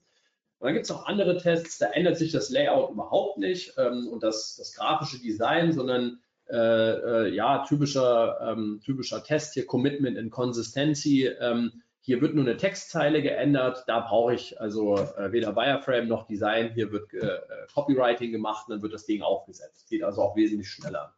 [0.59, 4.07] Und dann gibt es noch andere Tests, da ändert sich das Layout überhaupt nicht ähm,
[4.07, 10.19] und das, das grafische Design, sondern äh, äh, ja, typischer, ähm, typischer Test hier, Commitment
[10.19, 11.25] and Consistency.
[11.25, 13.83] Ähm, hier wird nur eine Textzeile geändert.
[13.85, 16.71] Da brauche ich also äh, weder Wireframe noch Design.
[16.73, 17.39] Hier wird äh,
[17.73, 19.89] Copywriting gemacht und dann wird das Ding aufgesetzt.
[19.89, 21.13] Geht also auch wesentlich schneller.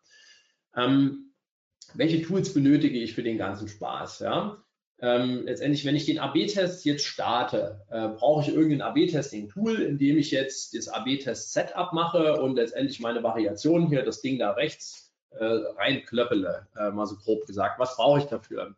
[0.76, 1.32] Ähm,
[1.94, 4.22] welche Tools benötige ich für den ganzen Spaß?
[4.22, 4.64] Ja?
[5.00, 10.18] Ähm, letztendlich, wenn ich den AB-Test jetzt starte, äh, brauche ich irgendein AB-Testing-Tool, in dem
[10.18, 15.46] ich jetzt das AB-Test-Setup mache und letztendlich meine Variationen hier, das Ding da rechts, äh,
[15.46, 17.80] reinklöppele, äh, mal so grob gesagt.
[17.80, 18.76] Was brauche ich dafür?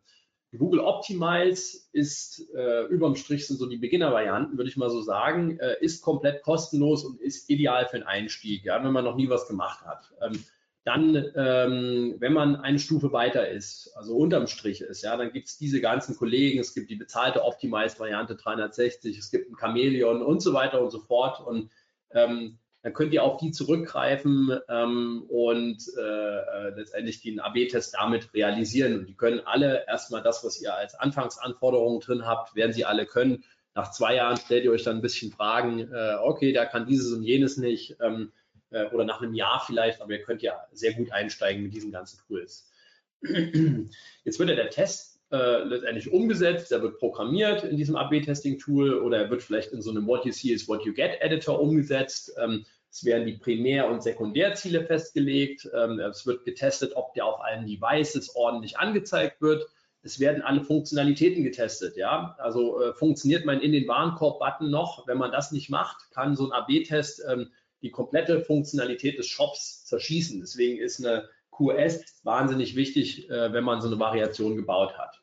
[0.58, 5.58] Google Optimize ist äh, überm Strich sind so die Beginner-Varianten, würde ich mal so sagen,
[5.58, 9.30] äh, ist komplett kostenlos und ist ideal für einen Einstieg, ja, wenn man noch nie
[9.30, 10.12] was gemacht hat.
[10.20, 10.44] Ähm,
[10.84, 15.48] dann, ähm, wenn man eine Stufe weiter ist, also unterm Strich ist, ja, dann gibt
[15.48, 20.42] es diese ganzen Kollegen, es gibt die bezahlte Optimize-Variante 360, es gibt ein Chameleon und
[20.42, 21.40] so weiter und so fort.
[21.46, 21.70] Und
[22.10, 28.34] ähm, dann könnt ihr auf die zurückgreifen ähm, und äh, äh letztendlich den AB-Test damit
[28.34, 28.98] realisieren.
[28.98, 33.06] Und die können alle erstmal das, was ihr als Anfangsanforderungen drin habt, werden sie alle
[33.06, 33.44] können.
[33.74, 37.12] Nach zwei Jahren stellt ihr euch dann ein bisschen Fragen, äh, okay, da kann dieses
[37.12, 38.32] und jenes nicht ähm,
[38.70, 41.92] äh, oder nach einem Jahr vielleicht, aber ihr könnt ja sehr gut einsteigen mit diesen
[41.92, 42.68] ganzen Tools.
[43.22, 49.18] Jetzt wird ja der Test äh, letztendlich umgesetzt, der wird programmiert in diesem AB-Testing-Tool oder
[49.18, 52.32] er wird vielleicht in so einem What You See is What You Get Editor umgesetzt.
[52.38, 55.66] Ähm, es werden die Primär- und Sekundärziele festgelegt.
[55.74, 59.66] Ähm, es wird getestet, ob der auf allen Devices ordentlich angezeigt wird.
[60.02, 61.96] Es werden alle Funktionalitäten getestet.
[61.96, 62.36] Ja?
[62.38, 65.06] Also äh, funktioniert mein in den Warenkorb-Button noch?
[65.06, 69.86] Wenn man das nicht macht, kann so ein AB-Test ähm, die komplette Funktionalität des Shops
[69.86, 70.40] zerschießen.
[70.40, 75.21] Deswegen ist eine QS wahnsinnig wichtig, äh, wenn man so eine Variation gebaut hat.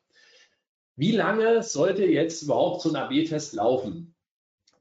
[0.96, 4.14] Wie lange sollte jetzt überhaupt so ein AB-Test laufen?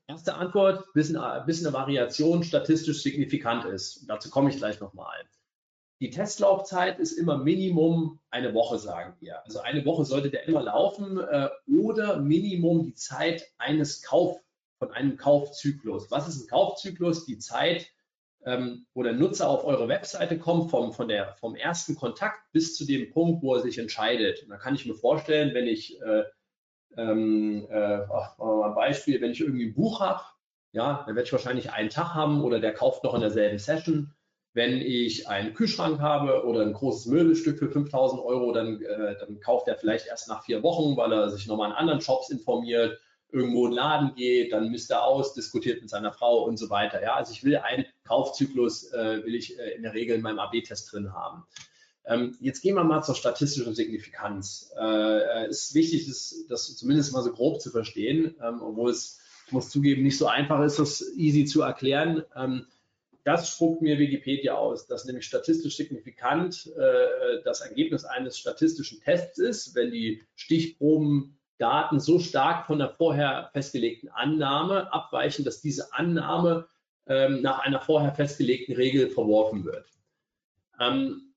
[0.07, 4.09] Erste Antwort, bis eine, bis eine Variation statistisch signifikant ist.
[4.09, 5.27] Dazu komme ich gleich nochmal.
[6.01, 9.43] die Testlaufzeit ist immer Minimum eine Woche, sagen wir.
[9.45, 14.39] Also eine Woche sollte der immer laufen äh, oder Minimum die Zeit eines Kauf,
[14.79, 16.09] von einem Kaufzyklus.
[16.09, 17.25] Was ist ein Kaufzyklus?
[17.25, 17.91] Die Zeit,
[18.49, 22.75] ähm, wo der Nutzer auf eure Webseite kommt, vom, von der, vom ersten Kontakt bis
[22.75, 24.43] zu dem Punkt, wo er sich entscheidet.
[24.43, 26.23] Und da kann ich mir vorstellen, wenn ich, äh,
[26.97, 30.23] ähm, äh, ach, mal ein Beispiel, wenn ich irgendwie ein Buch habe,
[30.71, 34.13] ja, dann werde ich wahrscheinlich einen Tag haben oder der kauft noch in derselben Session.
[34.53, 39.39] Wenn ich einen Kühlschrank habe oder ein großes Möbelstück für 5000 Euro, dann, äh, dann
[39.39, 42.99] kauft er vielleicht erst nach vier Wochen, weil er sich nochmal in anderen Shops informiert,
[43.31, 46.69] irgendwo in den Laden geht, dann misst er aus, diskutiert mit seiner Frau und so
[46.69, 47.01] weiter.
[47.01, 50.39] Ja, also ich will einen Kaufzyklus, äh, will ich äh, in der Regel in meinem
[50.39, 51.43] AB-Test drin haben.
[52.05, 54.71] Ähm, jetzt gehen wir mal zur statistischen Signifikanz.
[54.79, 59.53] Äh, ist wichtig, das, das, zumindest mal so grob zu verstehen, ähm, obwohl es, ich
[59.53, 62.23] muss zugeben, nicht so einfach ist, das easy zu erklären.
[62.35, 62.65] Ähm,
[63.25, 69.37] das spuckt mir Wikipedia aus, dass nämlich statistisch signifikant äh, das Ergebnis eines statistischen Tests
[69.37, 70.23] ist, wenn die
[71.59, 76.67] Stichprobendaten so stark von der vorher festgelegten Annahme abweichen, dass diese Annahme
[77.05, 79.85] ähm, nach einer vorher festgelegten Regel verworfen wird.
[80.79, 81.33] Ähm,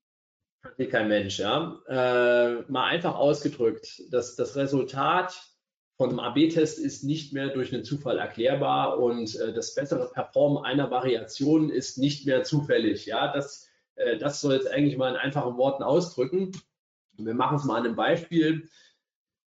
[0.61, 1.77] versteht kein Mensch, ja.
[1.87, 5.35] Äh, mal einfach ausgedrückt, dass das Resultat
[5.97, 10.63] von einem AB-Test ist nicht mehr durch einen Zufall erklärbar und äh, das bessere Performen
[10.63, 13.05] einer Variation ist nicht mehr zufällig.
[13.05, 16.51] Ja, das, äh, das soll jetzt eigentlich mal in einfachen Worten ausdrücken.
[17.17, 18.69] Wir machen es mal an einem Beispiel.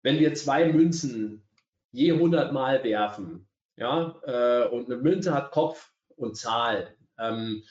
[0.04, 1.42] Wenn wir zwei Münzen
[1.92, 7.64] je 100 Mal werfen, ja, äh, und eine Münze hat Kopf und Zahl, ähm,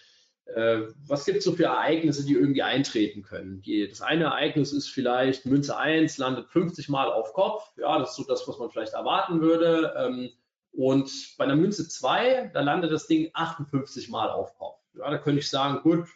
[0.46, 3.62] äh, was gibt es so für Ereignisse, die irgendwie eintreten können?
[3.88, 7.70] Das eine Ereignis ist vielleicht, Münze 1 landet 50 Mal auf Kopf.
[7.76, 9.94] Ja, das ist so das, was man vielleicht erwarten würde.
[9.96, 10.30] Ähm,
[10.72, 14.80] und bei einer Münze 2, da landet das Ding 58 Mal auf Kopf.
[14.94, 16.08] Ja, da könnte ich sagen, gut,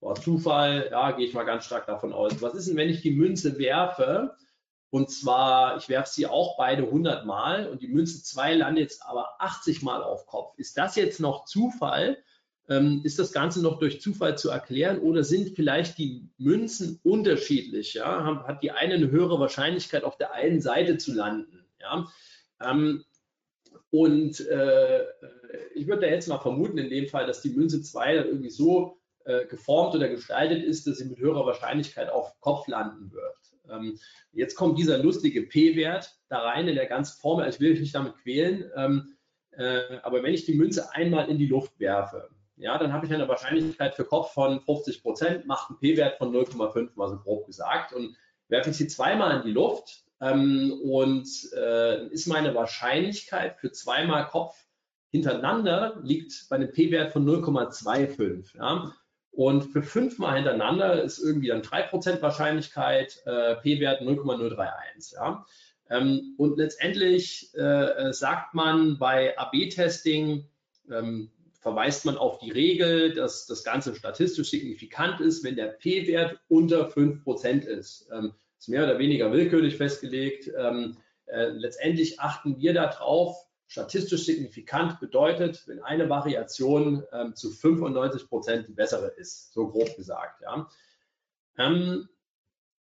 [0.00, 2.40] war Zufall, ja, gehe ich mal ganz stark davon aus.
[2.42, 4.36] Was ist denn, wenn ich die Münze werfe?
[4.92, 9.06] Und zwar, ich werfe sie auch beide 100 Mal und die Münze 2 landet jetzt
[9.06, 10.52] aber 80 Mal auf Kopf.
[10.58, 12.18] Ist das jetzt noch Zufall?
[12.68, 17.94] Ähm, ist das Ganze noch durch Zufall zu erklären oder sind vielleicht die Münzen unterschiedlich?
[17.94, 18.44] Ja?
[18.46, 21.64] Hat die eine eine höhere Wahrscheinlichkeit, auf der einen Seite zu landen?
[21.80, 22.06] Ja?
[22.62, 23.02] Ähm,
[23.88, 25.06] und äh,
[25.74, 28.50] ich würde da jetzt mal vermuten, in dem Fall, dass die Münze 2 dann irgendwie
[28.50, 33.41] so äh, geformt oder gestaltet ist, dass sie mit höherer Wahrscheinlichkeit auf Kopf landen wird.
[33.72, 33.98] Ähm,
[34.32, 37.48] jetzt kommt dieser lustige P-Wert da rein in der ganzen Formel.
[37.48, 38.70] Ich will mich nicht damit quälen.
[38.76, 39.16] Ähm,
[39.52, 43.12] äh, aber wenn ich die Münze einmal in die Luft werfe, ja, dann habe ich
[43.12, 47.46] eine Wahrscheinlichkeit für Kopf von 50 Prozent, macht einen P-Wert von 0,5, mal so grob
[47.46, 47.92] gesagt.
[47.92, 48.16] Und
[48.48, 54.26] werfe ich sie zweimal in die Luft ähm, und äh, ist meine Wahrscheinlichkeit für zweimal
[54.28, 54.56] Kopf
[55.12, 58.56] hintereinander liegt bei einem P-Wert von 0,25.
[58.56, 58.92] Ja.
[59.32, 65.14] Und für fünfmal hintereinander ist irgendwie dann 3% Wahrscheinlichkeit, äh, P-Wert 0,031.
[65.14, 65.46] Ja.
[65.90, 70.46] Ähm, und letztendlich äh, sagt man bei AB-Testing,
[70.90, 76.38] ähm, verweist man auf die Regel, dass das Ganze statistisch signifikant ist, wenn der P-Wert
[76.48, 78.08] unter 5% ist.
[78.12, 80.50] Ähm, ist mehr oder weniger willkürlich festgelegt.
[80.58, 83.36] Ähm, äh, letztendlich achten wir darauf,
[83.72, 90.42] statistisch signifikant bedeutet, wenn eine Variation ähm, zu 95% die bessere ist, so grob gesagt.
[90.42, 90.68] Ja.
[91.56, 92.06] Ähm,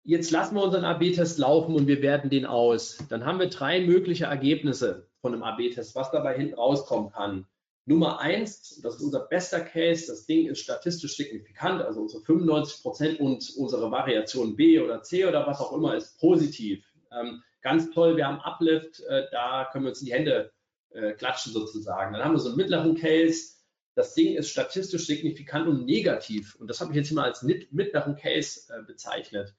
[0.04, 2.98] jetzt lassen wir unseren AB-Test laufen und wir werten den aus.
[3.10, 7.46] Dann haben wir drei mögliche Ergebnisse von einem AB-Test, was dabei hinten rauskommen kann.
[7.86, 12.82] Nummer eins, das ist unser bester Case, das Ding ist statistisch signifikant, also unsere 95
[12.82, 16.84] Prozent und unsere Variation B oder C oder was auch immer ist positiv.
[17.12, 20.52] Ähm, ganz toll, wir haben Uplift, äh, da können wir uns in die Hände
[20.94, 22.14] äh, klatschen sozusagen.
[22.14, 23.56] Dann haben wir so einen mittleren Case,
[23.96, 26.56] das Ding ist statistisch signifikant und negativ.
[26.56, 29.54] Und das habe ich jetzt mal als mittleren Case äh, bezeichnet.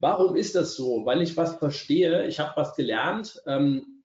[0.00, 1.04] Warum ist das so?
[1.04, 3.40] Weil ich was verstehe, ich habe was gelernt.
[3.46, 4.04] Ähm,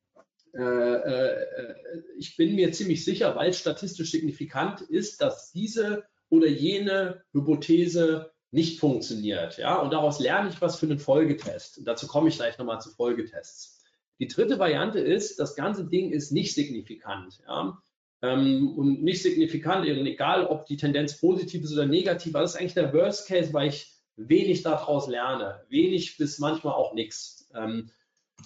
[0.56, 6.48] äh, äh, ich bin mir ziemlich sicher, weil es statistisch signifikant ist, dass diese oder
[6.48, 9.58] jene Hypothese nicht funktioniert.
[9.58, 9.78] Ja?
[9.78, 11.80] Und daraus lerne ich was für einen Folgetest.
[11.80, 13.83] Und dazu komme ich gleich nochmal zu Folgetests.
[14.20, 17.42] Die dritte Variante ist, das ganze Ding ist nicht signifikant.
[17.48, 17.82] Ja?
[18.22, 22.74] Ähm, und nicht signifikant, egal ob die Tendenz positiv ist oder negativ, das ist eigentlich
[22.74, 25.62] der Worst Case, weil ich wenig daraus lerne.
[25.70, 27.50] Wenig bis manchmal auch nichts.
[27.54, 27.90] Ähm,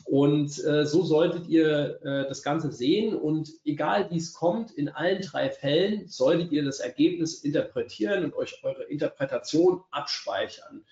[0.06, 4.90] und äh, so solltet ihr äh, das Ganze sehen und egal wie es kommt, in
[4.90, 10.86] allen drei Fällen solltet ihr das Ergebnis interpretieren und euch eure Interpretation abspeichern.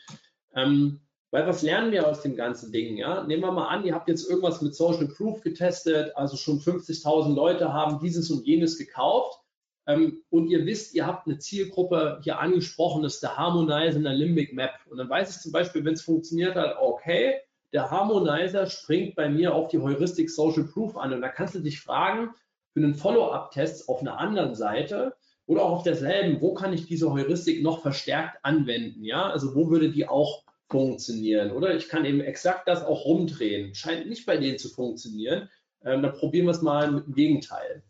[1.31, 2.97] Weil was lernen wir aus dem ganzen Ding?
[2.97, 3.23] Ja?
[3.23, 7.33] Nehmen wir mal an, ihr habt jetzt irgendwas mit Social Proof getestet, also schon 50.000
[7.33, 9.39] Leute haben dieses und jenes gekauft.
[9.87, 14.03] ähm, und ihr wisst, ihr habt eine Zielgruppe hier angesprochen, das ist der Harmonizer in
[14.03, 14.71] der Limbic Map.
[14.89, 17.35] Und dann weiß ich zum Beispiel, wenn es funktioniert hat, okay,
[17.73, 21.11] der Harmonizer springt bei mir auf die Heuristik Social Proof an.
[21.11, 22.29] Und da kannst du dich fragen,
[22.71, 25.13] für einen Follow-up-Test auf einer anderen Seite
[25.45, 29.03] oder auch auf derselben, wo kann ich diese Heuristik noch verstärkt anwenden?
[29.03, 31.51] Ja, also wo würde die auch funktionieren?
[31.51, 33.75] Oder ich kann eben exakt das auch rumdrehen.
[33.75, 35.49] Scheint nicht bei denen zu funktionieren.
[35.83, 37.83] Ähm, dann probieren wir es mal mit dem Gegenteil.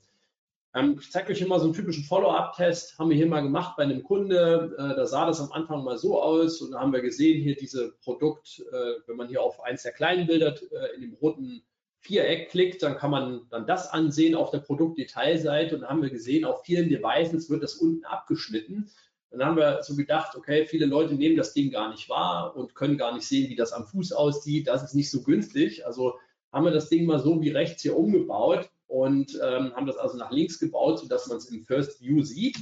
[0.75, 2.99] Ähm, ich zeige euch hier mal so einen typischen Follow-up-Test.
[2.99, 4.75] Haben wir hier mal gemacht bei einem Kunde.
[4.77, 7.55] Äh, da sah das am Anfang mal so aus und da haben wir gesehen, hier
[7.55, 11.63] diese Produkt, äh, wenn man hier auf eins der kleinen Bilder äh, in dem roten
[11.99, 16.11] Viereck klickt, dann kann man dann das ansehen auf der Produktdetailseite und dann haben wir
[16.11, 18.91] gesehen, auf vielen Devices wird das unten abgeschnitten.
[19.31, 22.75] Dann haben wir so gedacht, okay, viele Leute nehmen das Ding gar nicht wahr und
[22.75, 24.67] können gar nicht sehen, wie das am Fuß aussieht.
[24.67, 25.85] Das ist nicht so günstig.
[25.85, 26.15] Also
[26.51, 30.17] haben wir das Ding mal so wie rechts hier umgebaut und ähm, haben das also
[30.17, 32.57] nach links gebaut, sodass man es im First View sieht.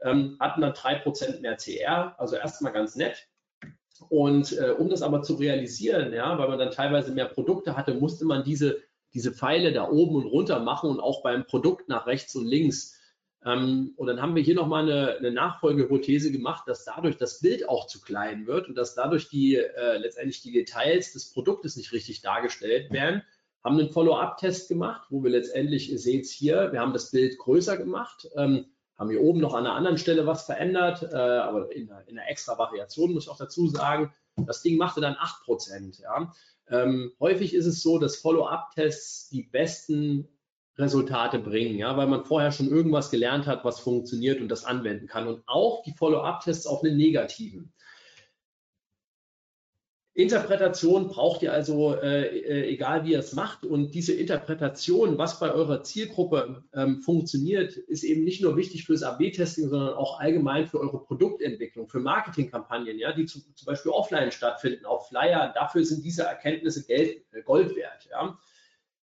[0.00, 3.28] Ähm, hatten dann 3% mehr CR, also erstmal ganz nett.
[4.08, 7.94] Und äh, um das aber zu realisieren, ja, weil man dann teilweise mehr Produkte hatte,
[7.94, 8.78] musste man diese,
[9.14, 12.98] diese Pfeile da oben und runter machen und auch beim Produkt nach rechts und links.
[13.44, 17.68] Ähm, und dann haben wir hier nochmal eine, eine Nachfolgehypothese gemacht, dass dadurch das Bild
[17.68, 21.92] auch zu klein wird und dass dadurch die äh, letztendlich die Details des Produktes nicht
[21.92, 23.22] richtig dargestellt werden
[23.64, 27.38] haben einen Follow-up-Test gemacht, wo wir letztendlich, ihr seht es hier, wir haben das Bild
[27.38, 28.66] größer gemacht, ähm,
[28.98, 32.18] haben hier oben noch an einer anderen Stelle was verändert, äh, aber in einer, in
[32.18, 36.00] einer, extra Variation muss ich auch dazu sagen, das Ding machte dann 8%.
[36.02, 36.32] Ja.
[36.68, 40.28] Ähm, häufig ist es so, dass Follow-up-Tests die besten
[40.78, 45.06] Resultate bringen, ja, weil man vorher schon irgendwas gelernt hat, was funktioniert und das anwenden
[45.06, 45.28] kann.
[45.28, 47.72] Und auch die Follow-up-Tests auf einen negativen.
[50.14, 53.64] Interpretation braucht ihr also, äh, äh, egal wie ihr es macht.
[53.64, 59.02] Und diese Interpretation, was bei eurer Zielgruppe ähm, funktioniert, ist eben nicht nur wichtig fürs
[59.02, 64.30] AB-Testing, sondern auch allgemein für eure Produktentwicklung, für Marketingkampagnen, ja, die zu, zum Beispiel offline
[64.32, 65.50] stattfinden, auf Flyer.
[65.54, 68.06] Dafür sind diese Erkenntnisse Geld, äh, Gold wert.
[68.10, 68.38] Ja.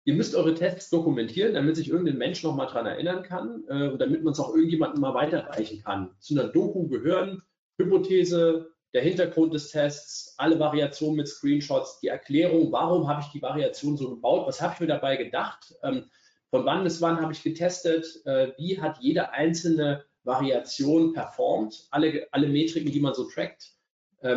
[0.04, 3.99] Ihr müsst eure Tests dokumentieren, damit sich irgendein Mensch nochmal dran erinnern kann äh, und
[3.99, 6.16] damit man es auch irgendjemandem mal weiterreichen kann.
[6.20, 7.43] Zu einer Doku gehören
[7.78, 13.41] Hypothese, der Hintergrund des Tests, alle Variationen mit Screenshots, die Erklärung, warum habe ich die
[13.41, 16.10] Variation so gebaut, was habe ich mir dabei gedacht, ähm,
[16.49, 22.28] von wann bis wann habe ich getestet, äh, wie hat jede einzelne Variation performt, alle,
[22.32, 23.72] alle Metriken, die man so trackt,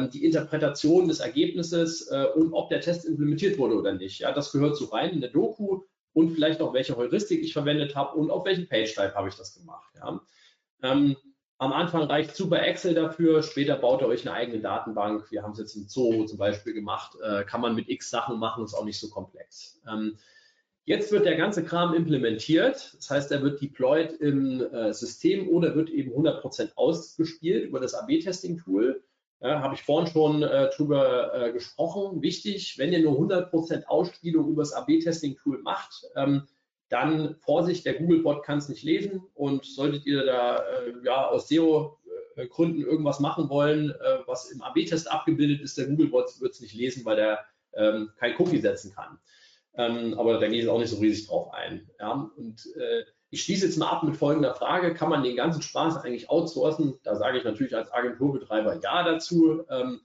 [0.09, 4.21] die Interpretation des Ergebnisses äh, und ob der Test implementiert wurde oder nicht.
[4.21, 5.83] Ja, das gehört so rein in der Doku
[6.15, 9.55] und vielleicht auch welche Heuristik ich verwendet habe und auf welchen Page-Type habe ich das
[9.55, 9.93] gemacht.
[9.97, 10.21] Ja.
[10.83, 11.17] Ähm,
[11.59, 15.31] am Anfang reicht super Excel dafür, später baut ihr euch eine eigene Datenbank.
[15.31, 18.39] Wir haben es jetzt im Zoo zum Beispiel gemacht, äh, kann man mit x Sachen
[18.39, 19.81] machen, ist auch nicht so komplex.
[19.91, 20.17] Ähm,
[20.85, 25.75] jetzt wird der ganze Kram implementiert, das heißt, er wird deployed im äh, System oder
[25.77, 29.03] wird eben 100% ausgespielt über das AB-Testing-Tool.
[29.45, 32.23] Ja, Habe ich vorhin schon äh, drüber äh, gesprochen.
[32.23, 36.45] Wichtig, wenn ihr nur 100% Ausspielung über das AB-Testing-Tool macht, ähm,
[36.89, 41.49] dann Vorsicht, der Googlebot kann es nicht lesen und solltet ihr da äh, ja, aus
[41.49, 46.75] SEO-Gründen irgendwas machen wollen, äh, was im AB-Test abgebildet ist, der Googlebot wird es nicht
[46.75, 49.19] lesen, weil der ähm, kein Cookie setzen kann.
[49.75, 51.91] Ähm, aber da gehe ich auch nicht so riesig drauf ein.
[52.01, 52.31] Ja?
[52.35, 53.05] Und äh,
[53.35, 54.95] ich schließe jetzt mal ab mit folgender Frage.
[54.95, 57.01] Kann man den ganzen Spaß eigentlich outsourcen?
[57.03, 59.65] Da sage ich natürlich als Agenturbetreiber ja dazu.
[59.69, 60.03] Ähm,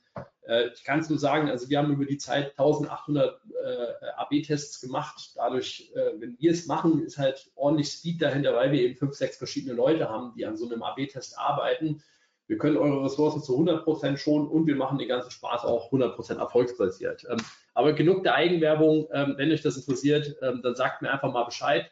[0.48, 4.82] äh, ich kann es nur sagen, also wir haben über die Zeit 1800 äh, AB-Tests
[4.82, 5.34] gemacht.
[5.36, 9.14] Dadurch, äh, wenn wir es machen, ist halt ordentlich Speed dahinter, weil wir eben fünf,
[9.14, 12.02] sechs verschiedene Leute haben, die an so einem AB-Test arbeiten.
[12.48, 15.86] Wir können eure Ressourcen zu 100 Prozent schonen und wir machen den ganzen Spaß auch
[15.86, 17.28] 100 Prozent erfolgsbasiert.
[17.30, 17.38] Ähm,
[17.76, 19.08] aber genug der Eigenwerbung.
[19.14, 21.92] Ähm, wenn euch das interessiert, ähm, dann sagt mir einfach mal Bescheid.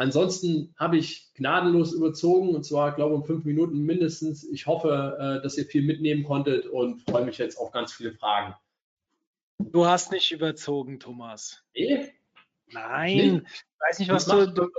[0.00, 4.50] Ansonsten habe ich gnadenlos überzogen und zwar, glaube ich, um fünf Minuten mindestens.
[4.50, 8.12] Ich hoffe, äh, dass ihr viel mitnehmen konntet und freue mich jetzt auf ganz viele
[8.12, 8.54] Fragen.
[9.58, 11.62] Du hast nicht überzogen, Thomas.
[11.74, 12.14] Nee?
[12.68, 13.42] Nein, nee?
[13.44, 14.70] ich weiß nicht, was, was du, du,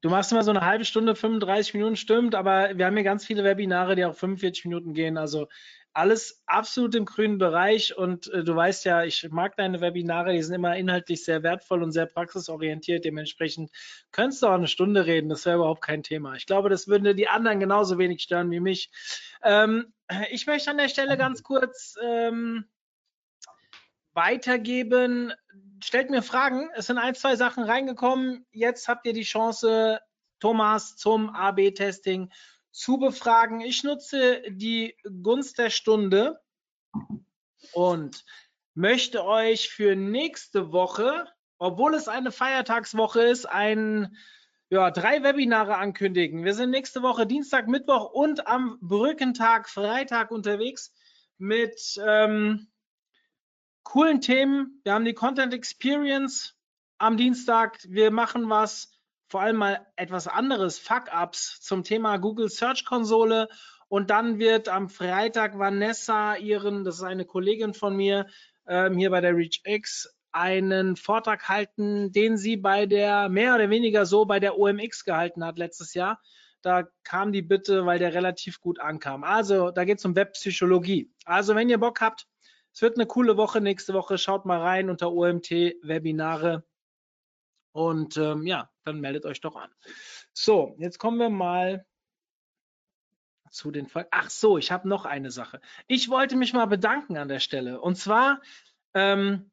[0.00, 0.08] du.
[0.08, 3.44] machst immer so eine halbe Stunde, 35 Minuten, stimmt, aber wir haben hier ganz viele
[3.44, 5.18] Webinare, die auch 45 Minuten gehen.
[5.18, 5.48] Also
[5.94, 10.42] alles absolut im grünen Bereich und äh, du weißt ja, ich mag deine Webinare, die
[10.42, 13.04] sind immer inhaltlich sehr wertvoll und sehr praxisorientiert.
[13.04, 13.70] Dementsprechend
[14.10, 16.34] könntest du auch eine Stunde reden, das wäre überhaupt kein Thema.
[16.34, 18.90] Ich glaube, das würde die anderen genauso wenig stören wie mich.
[19.42, 19.92] Ähm,
[20.30, 22.64] ich möchte an der Stelle ganz kurz ähm,
[24.14, 25.32] weitergeben.
[25.82, 26.70] Stellt mir Fragen.
[26.74, 28.46] Es sind ein, zwei Sachen reingekommen.
[28.52, 30.00] Jetzt habt ihr die Chance,
[30.40, 32.30] Thomas zum AB-Testing
[32.72, 33.60] zu befragen.
[33.60, 36.40] Ich nutze die Gunst der Stunde
[37.72, 38.24] und
[38.74, 41.26] möchte euch für nächste Woche,
[41.58, 44.16] obwohl es eine Feiertagswoche ist, ein
[44.70, 46.44] ja, drei Webinare ankündigen.
[46.44, 50.94] Wir sind nächste Woche Dienstag, Mittwoch und am Brückentag Freitag unterwegs
[51.36, 52.68] mit ähm,
[53.82, 54.80] coolen Themen.
[54.82, 56.56] Wir haben die Content Experience
[56.96, 57.80] am Dienstag.
[57.86, 58.91] Wir machen was,
[59.32, 63.48] vor allem mal etwas anderes, Fuck-Ups zum Thema Google Search Konsole.
[63.88, 68.26] Und dann wird am Freitag Vanessa ihren, das ist eine Kollegin von mir,
[68.68, 74.04] ähm, hier bei der ReachX, einen Vortrag halten, den sie bei der, mehr oder weniger
[74.04, 76.20] so bei der OMX gehalten hat letztes Jahr.
[76.60, 79.24] Da kam die Bitte, weil der relativ gut ankam.
[79.24, 81.10] Also, da geht es um Webpsychologie.
[81.24, 82.26] Also, wenn ihr Bock habt,
[82.74, 84.18] es wird eine coole Woche nächste Woche.
[84.18, 85.50] Schaut mal rein unter OMT
[85.82, 86.64] Webinare.
[87.72, 89.70] Und ähm, ja, dann meldet euch doch an.
[90.32, 91.84] So, jetzt kommen wir mal
[93.50, 94.08] zu den Folgen.
[94.12, 95.60] Ach so, ich habe noch eine Sache.
[95.86, 97.80] Ich wollte mich mal bedanken an der Stelle.
[97.80, 98.40] Und zwar
[98.94, 99.50] ähm,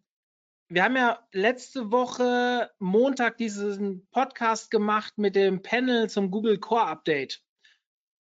[0.71, 6.85] wir haben ja letzte Woche Montag diesen Podcast gemacht mit dem Panel zum Google Core
[6.85, 7.41] Update.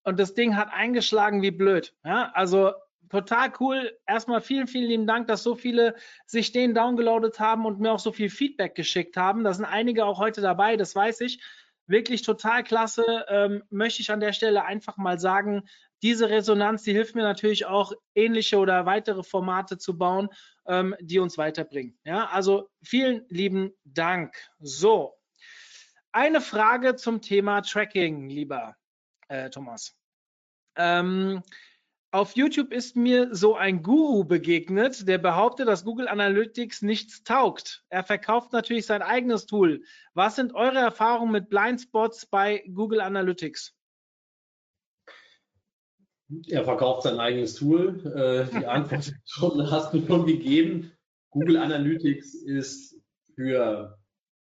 [0.03, 1.93] Und das Ding hat eingeschlagen wie blöd.
[2.03, 2.73] Ja, also
[3.09, 3.97] total cool.
[4.07, 5.95] Erstmal vielen, vielen lieben Dank, dass so viele
[6.25, 9.43] sich den downgeloadet haben und mir auch so viel Feedback geschickt haben.
[9.43, 11.41] Da sind einige auch heute dabei, das weiß ich.
[11.87, 13.25] Wirklich total klasse.
[13.29, 15.63] Ähm, möchte ich an der Stelle einfach mal sagen,
[16.01, 20.29] diese Resonanz, die hilft mir natürlich auch, ähnliche oder weitere Formate zu bauen,
[20.65, 21.97] ähm, die uns weiterbringen.
[22.05, 24.35] Ja, also vielen lieben Dank.
[24.59, 25.15] So,
[26.11, 28.75] eine Frage zum Thema Tracking, lieber
[29.27, 29.95] äh, Thomas.
[30.75, 31.43] Ähm,
[32.11, 37.83] auf YouTube ist mir so ein Guru begegnet, der behauptet, dass Google Analytics nichts taugt.
[37.89, 39.83] Er verkauft natürlich sein eigenes Tool.
[40.13, 43.75] Was sind eure Erfahrungen mit Blindspots bei Google Analytics?
[46.47, 48.05] Er verkauft sein eigenes Tool.
[48.05, 49.11] Äh, die Antwort
[49.71, 50.91] hast du schon gegeben.
[51.31, 52.99] Google Analytics ist
[53.35, 53.99] für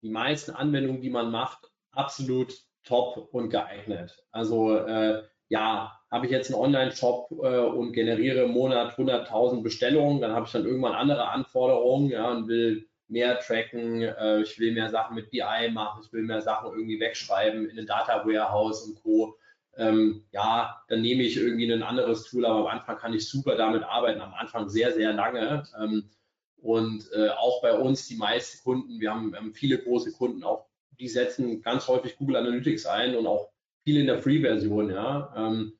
[0.03, 4.19] die meisten Anwendungen, die man macht, absolut top und geeignet.
[4.33, 5.23] Also äh,
[5.53, 10.47] ja, habe ich jetzt einen Online-Shop äh, und generiere im Monat 100.000 Bestellungen, dann habe
[10.47, 15.15] ich dann irgendwann andere Anforderungen ja, und will mehr tracken, äh, ich will mehr Sachen
[15.15, 19.37] mit BI machen, ich will mehr Sachen irgendwie wegschreiben in ein Data Warehouse und Co
[19.77, 23.57] ähm, ja, dann nehme ich irgendwie ein anderes Tool, aber am Anfang kann ich super
[23.57, 25.65] damit arbeiten, am Anfang sehr, sehr lange.
[25.79, 26.11] Ähm,
[26.57, 30.67] und äh, auch bei uns, die meisten Kunden, wir haben, haben, viele große Kunden, auch
[30.99, 33.52] die setzen ganz häufig Google Analytics ein und auch
[33.85, 35.33] viele in der Free-Version, ja.
[35.37, 35.73] Ähm,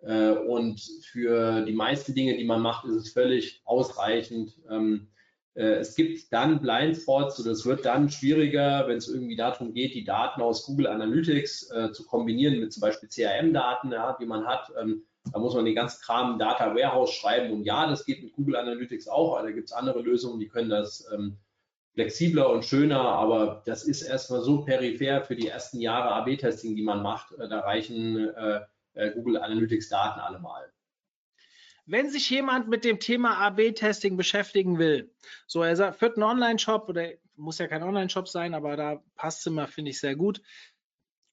[0.00, 0.80] äh, und
[1.10, 4.58] für die meisten Dinge, die man macht, ist es völlig ausreichend.
[4.70, 5.08] Ähm,
[5.54, 9.94] äh, es gibt dann Blindspots oder es wird dann schwieriger, wenn es irgendwie darum geht,
[9.94, 14.46] die Daten aus Google Analytics äh, zu kombinieren mit zum Beispiel CRM-Daten, ja, die man
[14.46, 14.72] hat.
[14.80, 15.02] Ähm,
[15.32, 17.52] da muss man den ganzen Kram Data Warehouse schreiben.
[17.52, 20.48] Und ja, das geht mit Google Analytics auch, aber da gibt es andere Lösungen, die
[20.48, 21.38] können das ähm,
[21.98, 26.82] flexibler und schöner, aber das ist erstmal so peripher für die ersten Jahre AB-Testing, die
[26.82, 27.32] man macht.
[27.32, 28.60] Äh, da reichen äh,
[28.94, 30.72] äh, Google Analytics Daten allemal.
[31.86, 35.12] Wenn sich jemand mit dem Thema AB-Testing beschäftigen will,
[35.48, 39.46] so er führt einen Online-Shop oder muss ja kein Online-Shop sein, aber da passt es
[39.46, 40.40] immer, finde ich sehr gut.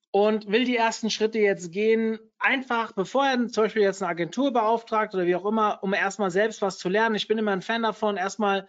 [0.09, 4.51] Und will die ersten Schritte jetzt gehen, einfach bevor er zum Beispiel jetzt eine Agentur
[4.51, 7.13] beauftragt oder wie auch immer, um erstmal selbst was zu lernen.
[7.13, 8.68] Ich bin immer ein Fan davon, erstmal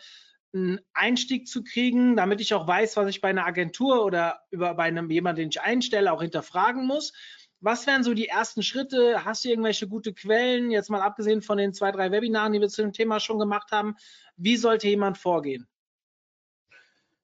[0.55, 4.74] einen Einstieg zu kriegen, damit ich auch weiß, was ich bei einer Agentur oder über
[4.74, 7.12] bei einem jemanden, den ich einstelle, auch hinterfragen muss.
[7.61, 9.24] Was wären so die ersten Schritte?
[9.24, 12.68] Hast du irgendwelche gute Quellen, jetzt mal abgesehen von den zwei, drei Webinaren, die wir
[12.68, 13.97] zu dem Thema schon gemacht haben?
[14.36, 15.66] Wie sollte jemand vorgehen?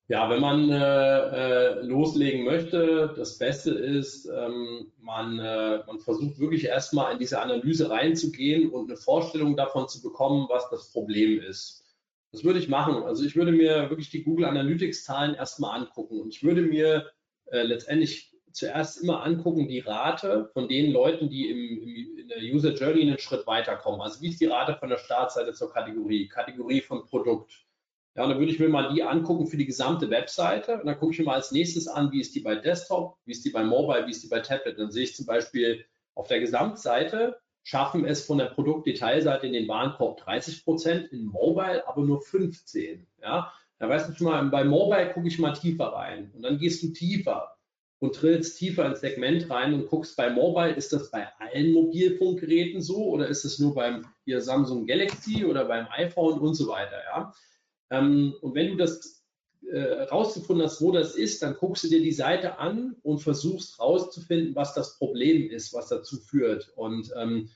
[0.08, 6.38] Ja, wenn man äh, äh, loslegen möchte, das Beste ist, ähm, man, äh, man versucht
[6.38, 11.40] wirklich erstmal in diese Analyse reinzugehen und eine Vorstellung davon zu bekommen, was das Problem
[11.40, 11.81] ist.
[12.32, 13.02] Das würde ich machen.
[13.02, 17.10] Also ich würde mir wirklich die Google Analytics Zahlen erstmal angucken und ich würde mir
[17.46, 22.38] äh, letztendlich zuerst immer angucken, die Rate von den Leuten, die im, im, in der
[22.38, 24.00] User Journey einen Schritt weiterkommen.
[24.00, 27.66] Also wie ist die Rate von der Startseite zur Kategorie, Kategorie von Produkt.
[28.14, 30.80] Ja, und dann würde ich mir mal die angucken für die gesamte Webseite.
[30.80, 33.32] Und dann gucke ich mir mal als nächstes an, wie ist die bei Desktop, wie
[33.32, 34.78] ist die bei Mobile, wie ist die bei Tablet.
[34.78, 39.68] Dann sehe ich zum Beispiel auf der Gesamtseite schaffen es von der Produktdetailseite in den
[39.68, 43.06] Warenkorb 30 Prozent, in Mobile aber nur 15.
[43.22, 46.58] Ja, da weißt du schon mal, bei Mobile gucke ich mal tiefer rein und dann
[46.58, 47.56] gehst du tiefer
[48.00, 52.82] und trillst tiefer ins Segment rein und guckst bei Mobile, ist das bei allen Mobilfunkgeräten
[52.82, 56.98] so oder ist es nur beim hier Samsung Galaxy oder beim iPhone und so weiter,
[57.12, 57.32] ja.
[57.90, 59.21] Ähm, und wenn du das
[59.70, 63.78] äh, rausgefunden hast, wo das ist, dann guckst du dir die Seite an und versuchst
[63.78, 66.72] rauszufinden, was das Problem ist, was dazu führt.
[66.76, 67.48] Und ähm,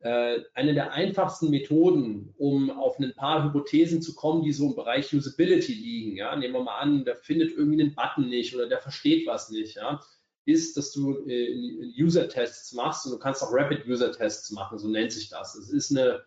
[0.00, 4.74] äh, eine der einfachsten Methoden, um auf ein paar Hypothesen zu kommen, die so im
[4.74, 6.16] Bereich Usability liegen.
[6.16, 6.34] Ja?
[6.36, 9.76] Nehmen wir mal an, der findet irgendwie einen Button nicht oder der versteht was nicht.
[9.76, 10.00] Ja?
[10.46, 15.28] ist, dass du äh, User-Tests machst und du kannst auch Rapid-User-Tests machen, so nennt sich
[15.28, 15.54] das.
[15.54, 16.22] Es ist eine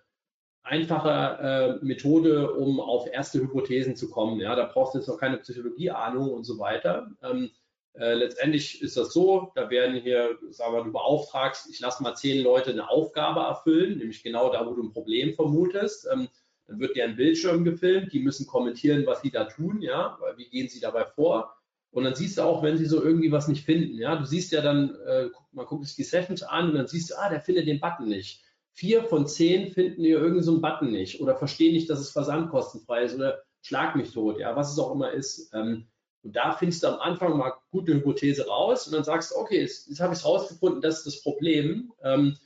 [0.68, 4.40] einfache äh, Methode, um auf erste Hypothesen zu kommen.
[4.40, 7.10] Ja, da brauchst du jetzt noch keine Psychologieahnung und so weiter.
[7.24, 7.50] Ähm,
[7.94, 12.16] äh, letztendlich ist das so, da werden hier, sagen wir, du beauftragst, ich lasse mal
[12.16, 16.08] zehn Leute eine Aufgabe erfüllen, nämlich genau da, wo du ein Problem vermutest.
[16.12, 16.28] Ähm,
[16.68, 20.50] dann wird dir ein Bildschirm gefilmt, die müssen kommentieren, was sie da tun, ja, wie
[20.50, 21.56] gehen sie dabei vor.
[21.92, 24.52] Und dann siehst du auch, wenn sie so irgendwie was nicht finden, ja, du siehst
[24.52, 27.42] ja dann, äh, man guckt sich die Sessions an und dann siehst du, ah, der
[27.42, 28.44] findet den Button nicht.
[28.78, 33.06] Vier von zehn finden hier irgendeinen so Button nicht oder verstehen nicht, dass es versandkostenfrei
[33.06, 35.52] ist oder schlag mich tot, ja, was es auch immer ist.
[35.52, 35.88] Ähm,
[36.22, 39.62] und da findest du am Anfang mal gute Hypothese raus und dann sagst du, okay,
[39.62, 41.92] jetzt, jetzt habe ich es rausgefunden, das ist das Problem.
[42.04, 42.38] Ähm,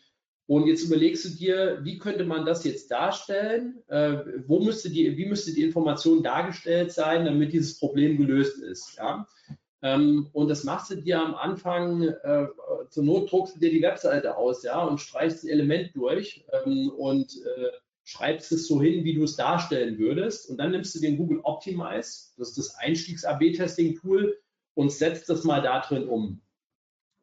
[0.47, 3.83] und jetzt überlegst du dir, wie könnte man das jetzt darstellen?
[3.87, 8.95] Äh, wo müsste die, wie müsste die Information dargestellt sein, damit dieses Problem gelöst ist?
[8.95, 9.27] Ja?
[9.83, 12.47] Ähm, und das machst du dir am Anfang, äh,
[12.89, 16.89] zur Not druckst du dir die Webseite aus, ja, und streichst ein Element durch ähm,
[16.89, 17.71] und äh,
[18.03, 20.49] schreibst es so hin, wie du es darstellen würdest.
[20.49, 24.37] Und dann nimmst du den Google Optimize, das ist das Einstiegs-AB-Testing-Tool,
[24.73, 26.41] und setzt das mal da drin um.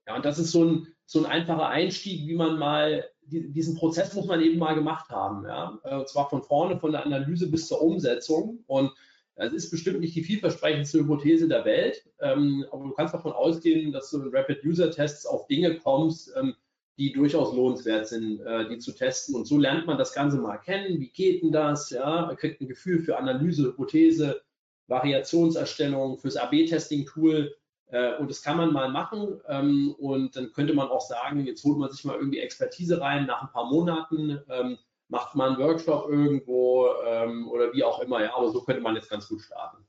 [0.06, 3.76] Ja, und das ist so ein, so ein einfacher Einstieg, wie man mal, die, diesen
[3.76, 5.44] Prozess muss man eben mal gemacht haben.
[5.46, 5.78] Ja?
[5.84, 8.64] Äh, und zwar von vorne, von der Analyse bis zur Umsetzung.
[8.66, 8.92] Und
[9.38, 13.92] es ist bestimmt nicht die vielversprechendste Hypothese der Welt, ähm, aber du kannst davon ausgehen,
[13.92, 16.54] dass du in Rapid User Tests auf Dinge kommst, ähm,
[16.98, 19.36] die durchaus lohnenswert sind, äh, die zu testen.
[19.36, 20.98] Und so lernt man das Ganze mal kennen.
[20.98, 21.90] Wie geht denn das?
[21.90, 24.42] Ja, man kriegt ein Gefühl für Analyse, Hypothese,
[24.88, 27.54] Variationserstellung, fürs AB-Testing-Tool.
[27.90, 29.40] Äh, und das kann man mal machen.
[29.46, 33.26] Ähm, und dann könnte man auch sagen, jetzt holt man sich mal irgendwie Expertise rein
[33.26, 34.78] nach ein paar Monaten, ähm,
[35.08, 38.22] macht man einen Workshop irgendwo ähm, oder wie auch immer.
[38.22, 39.86] Ja, aber so könnte man jetzt ganz gut starten.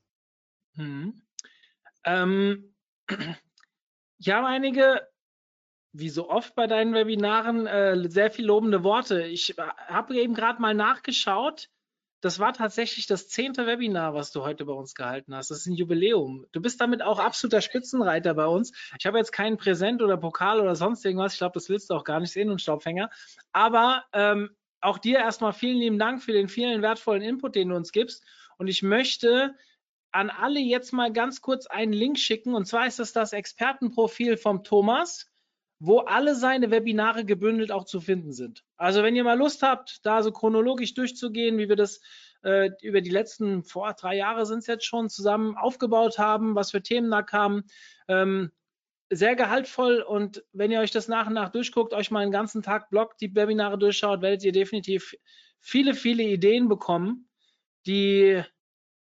[0.76, 1.22] Hm.
[2.05, 2.76] Ähm,
[4.17, 5.07] ich habe einige
[5.91, 9.24] wie so oft bei deinen Webinaren, äh, sehr viel lobende Worte.
[9.24, 11.70] Ich äh, habe eben gerade mal nachgeschaut.
[12.22, 15.51] Das war tatsächlich das zehnte Webinar, was du heute bei uns gehalten hast.
[15.51, 16.45] Das ist ein Jubiläum.
[16.51, 18.74] Du bist damit auch absoluter Spitzenreiter bei uns.
[18.99, 21.34] Ich habe jetzt keinen Präsent oder Pokal oder sonst irgendwas.
[21.34, 23.09] Ich glaube, das willst du auch gar nicht sehen und Staubfänger.
[23.53, 24.49] Aber ähm,
[24.82, 28.23] auch dir erstmal vielen lieben Dank für den vielen wertvollen Input, den du uns gibst.
[28.57, 29.55] Und ich möchte
[30.11, 32.55] an alle jetzt mal ganz kurz einen Link schicken.
[32.55, 35.30] Und zwar ist das das Expertenprofil vom Thomas
[35.80, 38.63] wo alle seine Webinare gebündelt auch zu finden sind.
[38.75, 42.01] Also wenn ihr mal Lust habt, da so chronologisch durchzugehen, wie wir das
[42.43, 46.71] äh, über die letzten vor drei Jahre sind es jetzt schon zusammen aufgebaut haben, was
[46.71, 47.63] für Themen da kamen,
[48.09, 48.51] ähm,
[49.10, 52.62] sehr gehaltvoll und wenn ihr euch das nach und nach durchguckt, euch mal einen ganzen
[52.62, 55.16] Tag Blog die Webinare durchschaut, werdet ihr definitiv
[55.60, 57.30] viele, viele Ideen bekommen,
[57.86, 58.43] die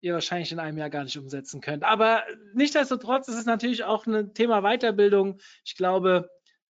[0.01, 1.85] ihr wahrscheinlich in einem Jahr gar nicht umsetzen könnt.
[1.85, 2.23] Aber
[2.55, 5.41] nichtsdestotrotz ist es natürlich auch ein Thema Weiterbildung.
[5.65, 6.31] Ich glaube,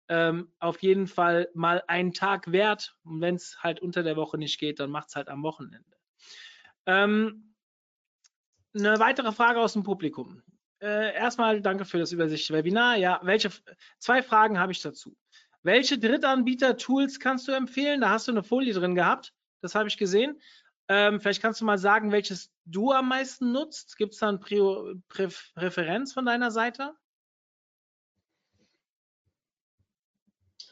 [0.08, 2.96] ähm, auf jeden Fall mal einen Tag wert.
[3.04, 5.96] Und wenn es halt unter der Woche nicht geht, dann macht es halt am Wochenende.
[6.86, 7.54] Ähm,
[8.74, 10.42] eine weitere Frage aus dem Publikum.
[10.80, 12.96] Äh, erstmal danke für das Übersicht-Webinar.
[12.96, 13.50] Ja, welche
[13.98, 15.16] zwei Fragen habe ich dazu?
[15.62, 18.00] Welche Drittanbieter-Tools kannst du empfehlen?
[18.00, 19.32] Da hast du eine Folie drin gehabt.
[19.62, 20.40] Das habe ich gesehen.
[20.88, 23.96] Ähm, vielleicht kannst du mal sagen, welches du am meisten nutzt.
[23.96, 26.94] Gibt es da eine Präferenz von deiner Seite?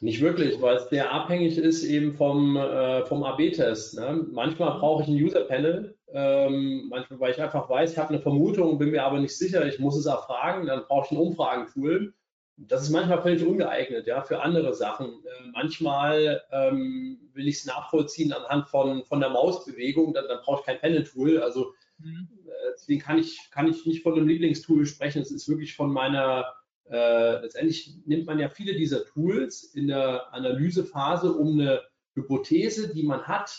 [0.01, 3.99] Nicht wirklich, weil es sehr abhängig ist eben vom, äh, vom AB-Test.
[3.99, 4.27] Ne?
[4.31, 8.79] Manchmal brauche ich ein User-Panel, ähm, manchmal, weil ich einfach weiß, ich habe eine Vermutung,
[8.79, 12.15] bin mir aber nicht sicher, ich muss es erfragen, dann brauche ich ein Umfragentool.
[12.57, 15.09] Das ist manchmal völlig ungeeignet, ja, für andere Sachen.
[15.09, 20.61] Äh, manchmal ähm, will ich es nachvollziehen anhand von, von der Mausbewegung, dann, dann brauche
[20.61, 21.43] ich kein Panel-Tool.
[21.43, 22.29] Also mhm.
[22.47, 25.23] äh, deswegen kann ich, kann ich nicht von einem Lieblingstool sprechen.
[25.23, 26.47] Es ist wirklich von meiner
[26.91, 31.83] äh, letztendlich nimmt man ja viele dieser Tools in der Analysephase, um eine
[32.15, 33.57] Hypothese, die man hat,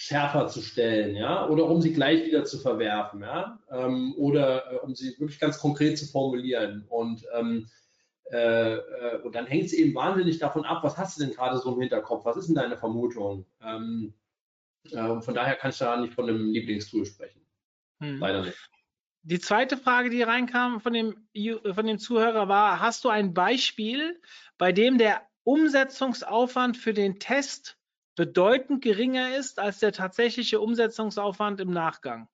[0.00, 4.76] schärfer zu stellen, ja, oder um sie gleich wieder zu verwerfen, ja, ähm, oder äh,
[4.76, 6.86] um sie wirklich ganz konkret zu formulieren.
[6.88, 7.68] Und, ähm,
[8.32, 11.58] äh, äh und dann hängt es eben wahnsinnig davon ab, was hast du denn gerade
[11.58, 13.44] so im Hinterkopf, was ist denn deine Vermutung?
[13.62, 14.14] Ähm,
[14.90, 17.42] äh, von daher kann ich da nicht von einem Lieblingstool sprechen.
[18.00, 18.20] Hm.
[18.20, 18.70] Leider nicht.
[19.24, 21.28] Die zweite Frage, die reinkam von dem,
[21.74, 24.18] von dem Zuhörer war, hast du ein Beispiel,
[24.56, 27.76] bei dem der Umsetzungsaufwand für den Test
[28.16, 32.28] bedeutend geringer ist als der tatsächliche Umsetzungsaufwand im Nachgang?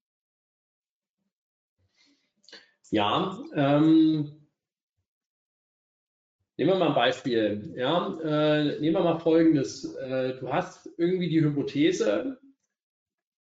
[2.90, 4.46] Ja, ähm,
[6.56, 7.74] nehmen wir mal ein Beispiel.
[7.76, 9.84] Ja, äh, nehmen wir mal Folgendes.
[9.96, 12.38] Äh, du hast irgendwie die Hypothese,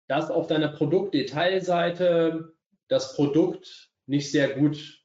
[0.08, 2.54] dass auf deiner Produktdetailseite
[2.88, 5.03] das Produkt nicht sehr gut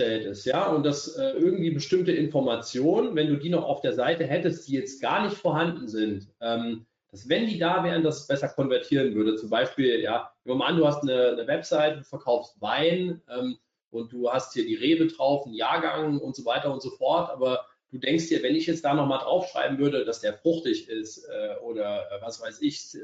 [0.00, 3.92] dargestellt ist, ja, und dass äh, irgendwie bestimmte Informationen, wenn du die noch auf der
[3.92, 8.26] Seite hättest, die jetzt gar nicht vorhanden sind, ähm, dass wenn die da wären, das
[8.26, 9.36] besser konvertieren würde.
[9.36, 13.20] Zum Beispiel, ja, nehmen wir mal an, du hast eine, eine Website, du verkaufst Wein
[13.28, 13.56] ähm,
[13.90, 17.30] und du hast hier die Rebe drauf, einen Jahrgang und so weiter und so fort,
[17.30, 21.24] aber du denkst dir, wenn ich jetzt da nochmal draufschreiben würde, dass der fruchtig ist
[21.24, 22.98] äh, oder äh, was weiß ich, äh,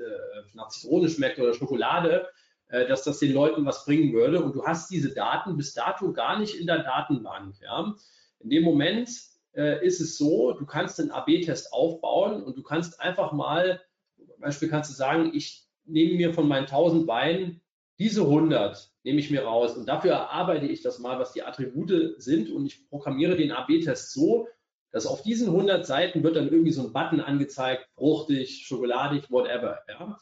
[0.54, 2.28] nach Zitrone schmeckt oder Schokolade,
[2.68, 6.38] dass das den Leuten was bringen würde und du hast diese Daten bis dato gar
[6.38, 7.54] nicht in der Datenbank.
[7.62, 7.94] Ja?
[8.40, 9.08] In dem Moment
[9.54, 13.80] äh, ist es so, du kannst einen AB-Test aufbauen und du kannst einfach mal
[14.16, 17.62] zum Beispiel kannst du sagen, ich nehme mir von meinen 1000 Weinen
[17.98, 22.20] diese 100 nehme ich mir raus und dafür erarbeite ich das mal, was die Attribute
[22.20, 24.48] sind und ich programmiere den AB-Test so,
[24.90, 29.78] dass auf diesen 100 Seiten wird dann irgendwie so ein Button angezeigt, fruchtig, schokoladig, whatever.
[29.88, 30.18] Ja.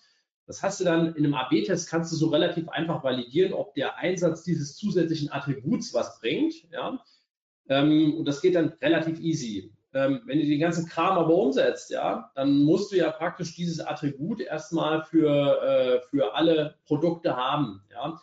[0.46, 3.96] Das hast du dann in einem AB-Test kannst du so relativ einfach validieren, ob der
[3.96, 6.54] Einsatz dieses zusätzlichen Attributs was bringt.
[6.70, 6.98] Ja.
[7.68, 9.72] Ähm, und das geht dann relativ easy.
[9.94, 13.80] Ähm, wenn du den ganzen Kram aber umsetzt, ja, dann musst du ja praktisch dieses
[13.80, 17.82] Attribut erstmal für, äh, für alle Produkte haben.
[17.92, 18.20] Ja.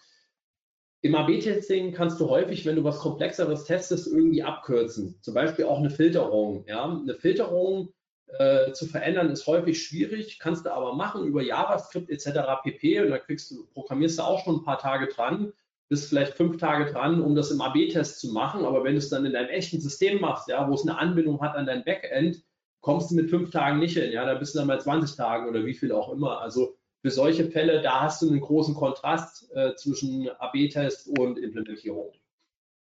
[1.04, 5.18] Im AB-Testing kannst du häufig, wenn du was Komplexeres testest, irgendwie abkürzen.
[5.22, 6.66] Zum Beispiel auch eine Filterung.
[6.68, 6.84] Ja.
[6.86, 7.94] Eine Filterung
[8.40, 12.40] äh, zu verändern ist häufig schwierig, kannst du aber machen über JavaScript etc.
[12.64, 13.02] pp.
[13.02, 15.54] Und da kriegst du, programmierst du auch schon ein paar Tage dran
[15.92, 19.10] bist vielleicht fünf Tage dran, um das im AB-Test zu machen, aber wenn du es
[19.10, 22.46] dann in deinem echten System machst, ja, wo es eine Anbindung hat an dein Backend,
[22.80, 25.50] kommst du mit fünf Tagen nicht hin, ja, da bist du dann bei 20 Tagen
[25.50, 26.40] oder wie viel auch immer.
[26.40, 32.14] Also für solche Fälle, da hast du einen großen Kontrast äh, zwischen AB-Test und Implementierung.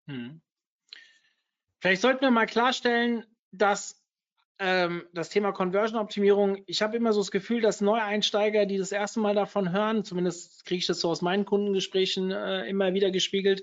[0.06, 0.42] Hm.
[1.78, 3.97] Vielleicht sollten wir mal klarstellen, dass
[4.58, 9.20] ähm, das Thema Conversion-Optimierung, ich habe immer so das Gefühl, dass Neueinsteiger, die das erste
[9.20, 13.62] Mal davon hören, zumindest kriege ich das so aus meinen Kundengesprächen äh, immer wieder gespiegelt,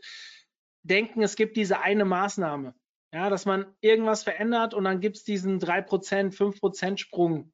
[0.84, 2.74] denken, es gibt diese eine Maßnahme.
[3.14, 7.54] Ja, dass man irgendwas verändert und dann gibt es diesen 3%, 5% Sprung.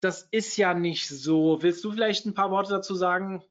[0.00, 1.62] Das ist ja nicht so.
[1.62, 3.42] Willst du vielleicht ein paar Worte dazu sagen?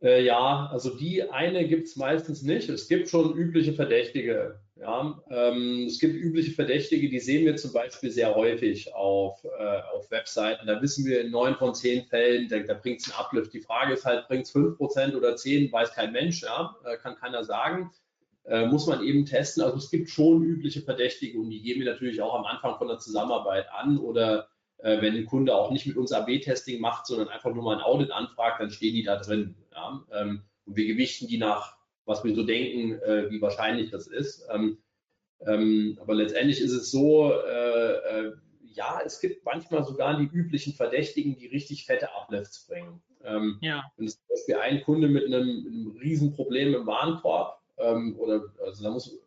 [0.00, 2.68] Äh, ja, also die eine gibt es meistens nicht.
[2.68, 4.61] Es gibt schon übliche Verdächtige.
[4.76, 9.80] Ja, ähm, es gibt übliche Verdächtige, die sehen wir zum Beispiel sehr häufig auf, äh,
[9.94, 10.66] auf Webseiten.
[10.66, 13.52] Da wissen wir in neun von zehn Fällen, da, da bringt es einen Uplift.
[13.52, 16.96] Die Frage ist halt, bringt es fünf Prozent oder zehn, weiß kein Mensch, ja, äh,
[16.96, 17.92] kann keiner sagen.
[18.44, 19.62] Äh, muss man eben testen.
[19.62, 22.88] Also es gibt schon übliche Verdächtige und die geben wir natürlich auch am Anfang von
[22.88, 24.48] der Zusammenarbeit an oder
[24.78, 27.82] äh, wenn ein Kunde auch nicht mit uns AB-Testing macht, sondern einfach nur mal ein
[27.82, 29.54] Audit anfragt, dann stehen die da drin.
[29.72, 30.02] Ja?
[30.12, 34.46] Ähm, und wir gewichten die nach was wir so denken, äh, wie wahrscheinlich das ist.
[34.52, 34.78] Ähm,
[35.46, 38.32] ähm, aber letztendlich ist es so, äh, äh,
[38.74, 43.02] ja, es gibt manchmal sogar die üblichen Verdächtigen, die richtig fette Uplifts bringen.
[43.24, 43.84] Ähm, ja.
[43.96, 48.44] Wenn es zum Beispiel ein Kunde mit einem, mit einem Riesenproblem im Warenkorb ähm, oder
[48.64, 49.18] also da muss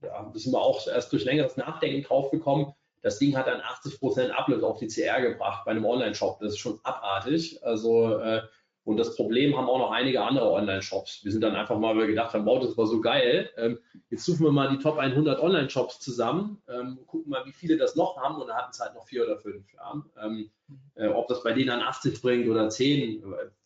[0.00, 2.74] da sind wir auch erst durch längeres Nachdenken draufgekommen.
[3.02, 6.40] Das Ding hat dann 80% Uplift auf die CR gebracht bei einem Online-Shop.
[6.40, 7.62] Das ist schon abartig.
[7.64, 8.42] Also äh,
[8.86, 11.24] und das Problem haben auch noch einige andere Online-Shops.
[11.24, 13.50] Wir sind dann einfach mal, weil wir gedacht haben, wow, das war so geil.
[13.56, 13.80] Ähm,
[14.10, 17.96] jetzt suchen wir mal die Top 100 Online-Shops zusammen, ähm, gucken mal, wie viele das
[17.96, 19.66] noch haben und da hatten es halt noch vier oder fünf.
[19.74, 20.00] Ja.
[20.22, 20.50] Ähm,
[20.94, 23.24] äh, ob das bei denen an 80 bringt oder 10,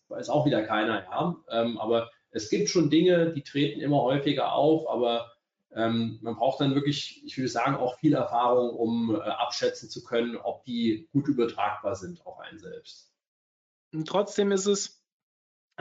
[0.08, 1.02] weiß auch wieder keiner.
[1.02, 1.36] Ja.
[1.50, 5.32] Ähm, aber es gibt schon Dinge, die treten immer häufiger auf, aber
[5.74, 10.02] ähm, man braucht dann wirklich, ich würde sagen, auch viel Erfahrung, um äh, abschätzen zu
[10.02, 13.12] können, ob die gut übertragbar sind auf einen selbst.
[13.92, 14.99] Und trotzdem ist es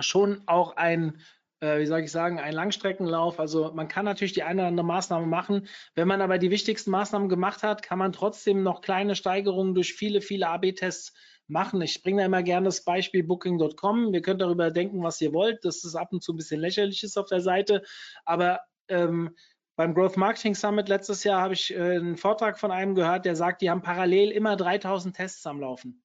[0.02, 1.22] schon auch ein,
[1.60, 3.39] äh, wie soll ich sagen, ein Langstreckenlauf.
[3.39, 5.68] Also man kann natürlich die eine oder andere Maßnahme machen.
[5.95, 9.93] Wenn man aber die wichtigsten Maßnahmen gemacht hat, kann man trotzdem noch kleine Steigerungen durch
[9.93, 11.14] viele, viele AB-Tests
[11.47, 11.82] machen.
[11.82, 14.14] Ich bringe da immer gerne das Beispiel Booking.com.
[14.14, 15.66] Ihr könnt darüber denken, was ihr wollt.
[15.66, 17.84] Das ist ab und zu ein bisschen lächerlich ist auf der Seite.
[18.26, 19.36] Aber ähm,
[19.76, 23.36] beim Growth Marketing Summit letztes Jahr habe ich äh, einen Vortrag von einem gehört, der
[23.36, 26.04] sagt, die haben parallel immer 3000 Tests am Laufen.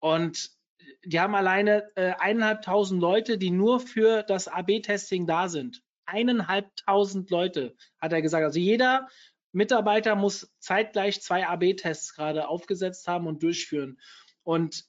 [0.00, 0.50] Und
[1.04, 5.82] die haben alleine äh, eineinhalbtausend Leute, die nur für das AB-Testing da sind.
[6.06, 8.44] Eineinhalbtausend Leute, hat er gesagt.
[8.44, 9.08] Also jeder
[9.52, 14.00] Mitarbeiter muss zeitgleich zwei AB-Tests gerade aufgesetzt haben und durchführen.
[14.42, 14.84] Und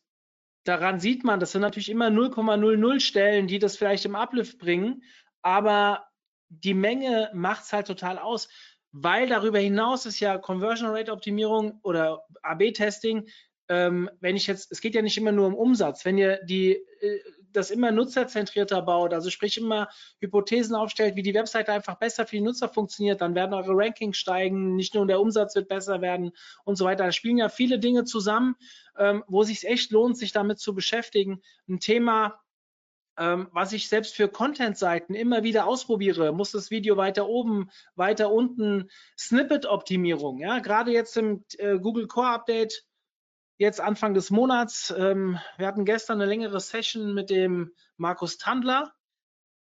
[0.64, 5.04] daran sieht man, das sind natürlich immer 0,00 Stellen, die das vielleicht im Uplift bringen,
[5.42, 6.08] aber
[6.50, 8.48] die Menge macht es halt total aus,
[8.92, 13.28] weil darüber hinaus ist ja Conversion Rate Optimierung oder AB-Testing
[13.70, 16.74] ähm, wenn ich jetzt, es geht ja nicht immer nur um Umsatz, wenn ihr die,
[16.74, 17.20] äh,
[17.52, 19.88] das immer nutzerzentrierter baut, also sprich immer
[20.20, 24.18] Hypothesen aufstellt, wie die Webseite einfach besser für die Nutzer funktioniert, dann werden eure Rankings
[24.18, 26.32] steigen, nicht nur der Umsatz wird besser werden
[26.66, 27.06] und so weiter.
[27.06, 28.56] Da spielen ja viele Dinge zusammen,
[28.98, 31.42] ähm, wo sich echt lohnt, sich damit zu beschäftigen.
[31.70, 32.40] Ein Thema,
[33.18, 38.32] ähm, was ich selbst für Content-Seiten immer wieder ausprobiere, muss das Video weiter oben, weiter
[38.32, 42.84] unten, Snippet-Optimierung, ja, gerade jetzt im äh, Google Core Update,
[43.64, 48.94] jetzt Anfang des Monats, ähm, wir hatten gestern eine längere Session mit dem Markus Tandler,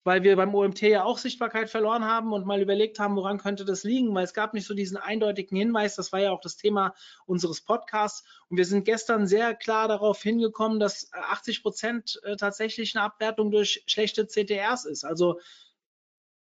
[0.04, 3.64] weil wir beim OMT ja auch Sichtbarkeit verloren haben und mal überlegt haben, woran könnte
[3.64, 6.56] das liegen, weil es gab nicht so diesen eindeutigen Hinweis, das war ja auch das
[6.56, 6.94] Thema
[7.26, 12.96] unseres Podcasts und wir sind gestern sehr klar darauf hingekommen, dass 80 Prozent äh, tatsächlich
[12.96, 15.04] eine Abwertung durch schlechte CTRs ist.
[15.04, 15.40] Also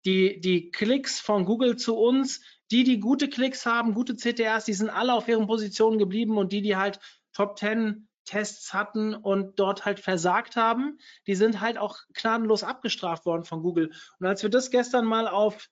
[0.03, 4.73] die, die Klicks von Google zu uns, die, die gute Klicks haben, gute CTRs, die
[4.73, 6.99] sind alle auf ihren Positionen geblieben und die, die halt
[7.35, 13.25] Top 10 Tests hatten und dort halt versagt haben, die sind halt auch gnadenlos abgestraft
[13.25, 13.91] worden von Google.
[14.19, 15.69] Und als wir das gestern mal auf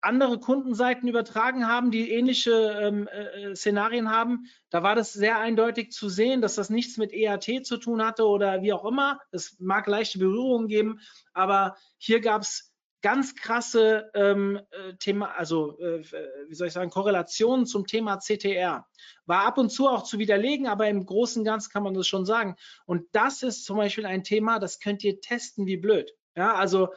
[0.00, 5.90] andere Kundenseiten übertragen haben, die ähnliche ähm, äh, Szenarien haben, da war das sehr eindeutig
[5.90, 9.20] zu sehen, dass das nichts mit EAT zu tun hatte oder wie auch immer.
[9.32, 11.00] Es mag leichte Berührungen geben,
[11.32, 12.67] aber hier gab es
[13.02, 16.02] ganz krasse ähm, äh, Thema, also äh,
[16.48, 18.86] wie soll ich sagen, Korrelationen zum Thema CTR.
[19.26, 22.08] War ab und zu auch zu widerlegen, aber im Großen und Ganzen kann man das
[22.08, 22.56] schon sagen.
[22.86, 26.12] Und das ist zum Beispiel ein Thema, das könnt ihr testen wie blöd.
[26.36, 26.88] Ja, also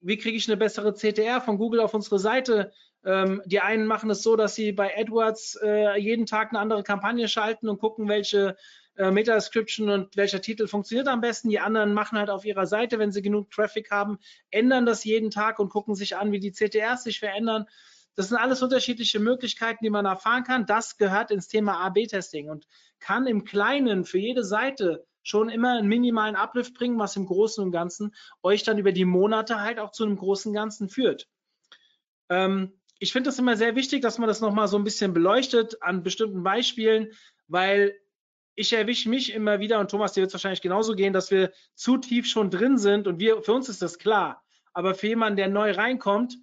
[0.00, 2.72] wie kriege ich eine bessere CTR von Google auf unsere Seite?
[3.04, 6.82] Ähm, die einen machen es so, dass sie bei AdWords äh, jeden Tag eine andere
[6.82, 8.56] Kampagne schalten und gucken, welche
[8.96, 11.48] äh, Meta-Description und welcher Titel funktioniert am besten.
[11.48, 14.18] Die anderen machen halt auf ihrer Seite, wenn sie genug Traffic haben,
[14.50, 17.66] ändern das jeden Tag und gucken sich an, wie die CTRs sich verändern.
[18.14, 20.66] Das sind alles unterschiedliche Möglichkeiten, die man erfahren kann.
[20.66, 22.66] Das gehört ins Thema A-B-Testing und
[23.00, 27.64] kann im Kleinen für jede Seite schon immer einen minimalen Uplift bringen, was im Großen
[27.64, 31.26] und Ganzen euch dann über die Monate halt auch zu einem großen Ganzen führt.
[32.28, 35.82] Ähm, ich finde das immer sehr wichtig, dass man das nochmal so ein bisschen beleuchtet
[35.82, 37.12] an bestimmten Beispielen,
[37.48, 37.98] weil
[38.56, 41.52] ich erwische mich immer wieder, und Thomas, dir wird es wahrscheinlich genauso gehen, dass wir
[41.74, 44.42] zu tief schon drin sind und wir, für uns ist das klar.
[44.72, 46.38] Aber für jemanden, der neu reinkommt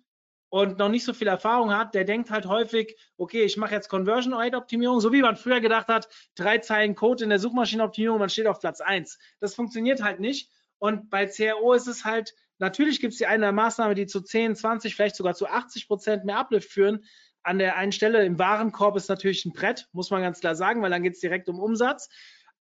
[0.50, 3.88] und noch nicht so viel Erfahrung hat, der denkt halt häufig, okay, ich mache jetzt
[3.88, 8.20] Conversion Rate Optimierung, so wie man früher gedacht hat, drei Zeilen Code in der Suchmaschinenoptimierung,
[8.20, 9.18] man steht auf Platz eins.
[9.40, 10.50] Das funktioniert halt nicht.
[10.78, 14.56] Und bei CRO ist es halt, natürlich gibt es die eine Maßnahme, die zu 10,
[14.56, 17.06] 20, vielleicht sogar zu 80 Prozent mehr Uplift führen
[17.44, 20.82] an der einen Stelle im Warenkorb ist natürlich ein Brett, muss man ganz klar sagen,
[20.82, 22.10] weil dann geht es direkt um Umsatz.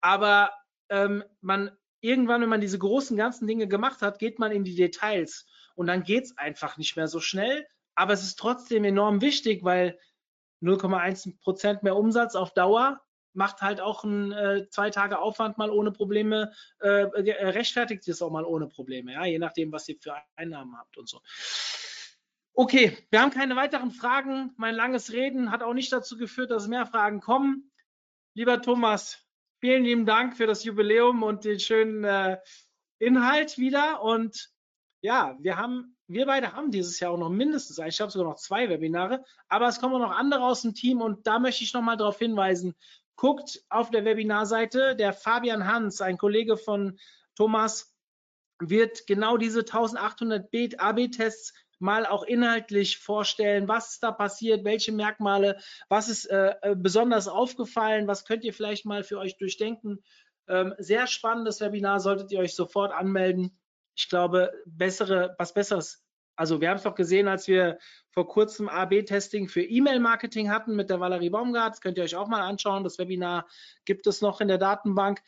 [0.01, 0.51] Aber
[0.89, 1.71] ähm, man
[2.01, 5.87] irgendwann, wenn man diese großen ganzen Dinge gemacht hat, geht man in die Details und
[5.87, 7.65] dann geht es einfach nicht mehr so schnell.
[7.95, 9.99] Aber es ist trotzdem enorm wichtig, weil
[10.61, 13.01] 0,1 Prozent mehr Umsatz auf Dauer
[13.33, 16.51] macht halt auch ein äh, zwei Tage Aufwand mal ohne Probleme,
[16.81, 20.77] äh, äh rechtfertigt es auch mal ohne Probleme, ja, je nachdem, was ihr für Einnahmen
[20.77, 21.21] habt und so.
[22.53, 24.53] Okay, wir haben keine weiteren Fragen.
[24.57, 27.71] Mein langes Reden hat auch nicht dazu geführt, dass mehr Fragen kommen.
[28.33, 29.25] Lieber Thomas,
[29.59, 32.39] vielen lieben Dank für das Jubiläum und den schönen äh,
[32.99, 34.01] Inhalt wieder.
[34.01, 34.49] Und
[35.01, 38.39] ja, wir haben, wir beide haben dieses Jahr auch noch mindestens, ich habe sogar noch
[38.39, 41.73] zwei Webinare, aber es kommen auch noch andere aus dem Team und da möchte ich
[41.73, 42.75] nochmal darauf hinweisen.
[43.15, 46.99] Guckt auf der Webinarseite, der Fabian Hans, ein Kollege von
[47.35, 47.95] Thomas,
[48.59, 50.49] wird genau diese 1800
[50.79, 55.57] AB-Tests mal auch inhaltlich vorstellen, was ist da passiert, welche Merkmale,
[55.89, 60.03] was ist äh, äh, besonders aufgefallen, was könnt ihr vielleicht mal für euch durchdenken.
[60.47, 63.59] Ähm, sehr spannendes Webinar, solltet ihr euch sofort anmelden.
[63.95, 66.03] Ich glaube, bessere, was Besseres.
[66.35, 67.77] Also wir haben es doch gesehen, als wir
[68.09, 71.73] vor kurzem AB-Testing für E-Mail-Marketing hatten mit der Valerie Baumgart.
[71.73, 72.83] Das könnt ihr euch auch mal anschauen.
[72.83, 73.47] Das Webinar
[73.85, 75.21] gibt es noch in der Datenbank.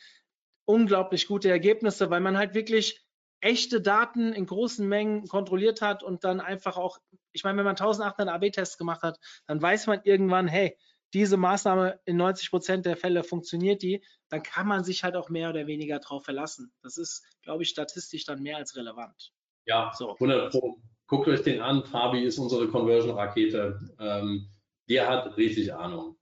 [0.64, 3.03] Unglaublich gute Ergebnisse, weil man halt wirklich
[3.44, 6.98] echte Daten in großen Mengen kontrolliert hat und dann einfach auch,
[7.32, 10.78] ich meine, wenn man 1800 AB-Tests gemacht hat, dann weiß man irgendwann, hey,
[11.12, 15.28] diese Maßnahme in 90 Prozent der Fälle funktioniert die, dann kann man sich halt auch
[15.28, 16.72] mehr oder weniger darauf verlassen.
[16.82, 19.32] Das ist, glaube ich, statistisch dann mehr als relevant.
[19.66, 20.14] Ja, so.
[20.14, 20.80] 100 Pro.
[21.06, 21.84] Guckt euch den an.
[21.84, 23.78] Fabi ist unsere Conversion-Rakete.
[24.00, 24.48] Ähm,
[24.88, 26.16] der hat richtig Ahnung.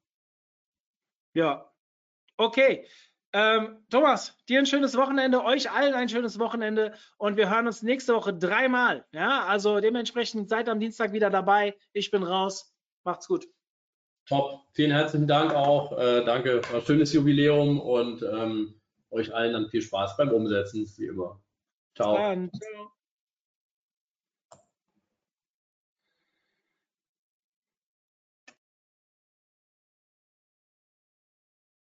[1.34, 1.72] Ja.
[2.36, 2.84] Okay.
[3.34, 7.82] Ähm, Thomas, dir ein schönes Wochenende, euch allen ein schönes Wochenende und wir hören uns
[7.82, 9.06] nächste Woche dreimal.
[9.12, 11.74] Ja, also dementsprechend seid am Dienstag wieder dabei.
[11.92, 12.74] Ich bin raus.
[13.04, 13.48] Macht's gut.
[14.26, 14.60] Top.
[14.72, 15.98] Vielen herzlichen Dank auch.
[15.98, 16.62] Äh, danke.
[16.70, 18.80] War ein schönes Jubiläum und ähm,
[19.10, 21.40] euch allen dann viel Spaß beim Umsetzen, wie immer.
[21.94, 22.16] Ciao.
[22.16, 22.92] Ciao.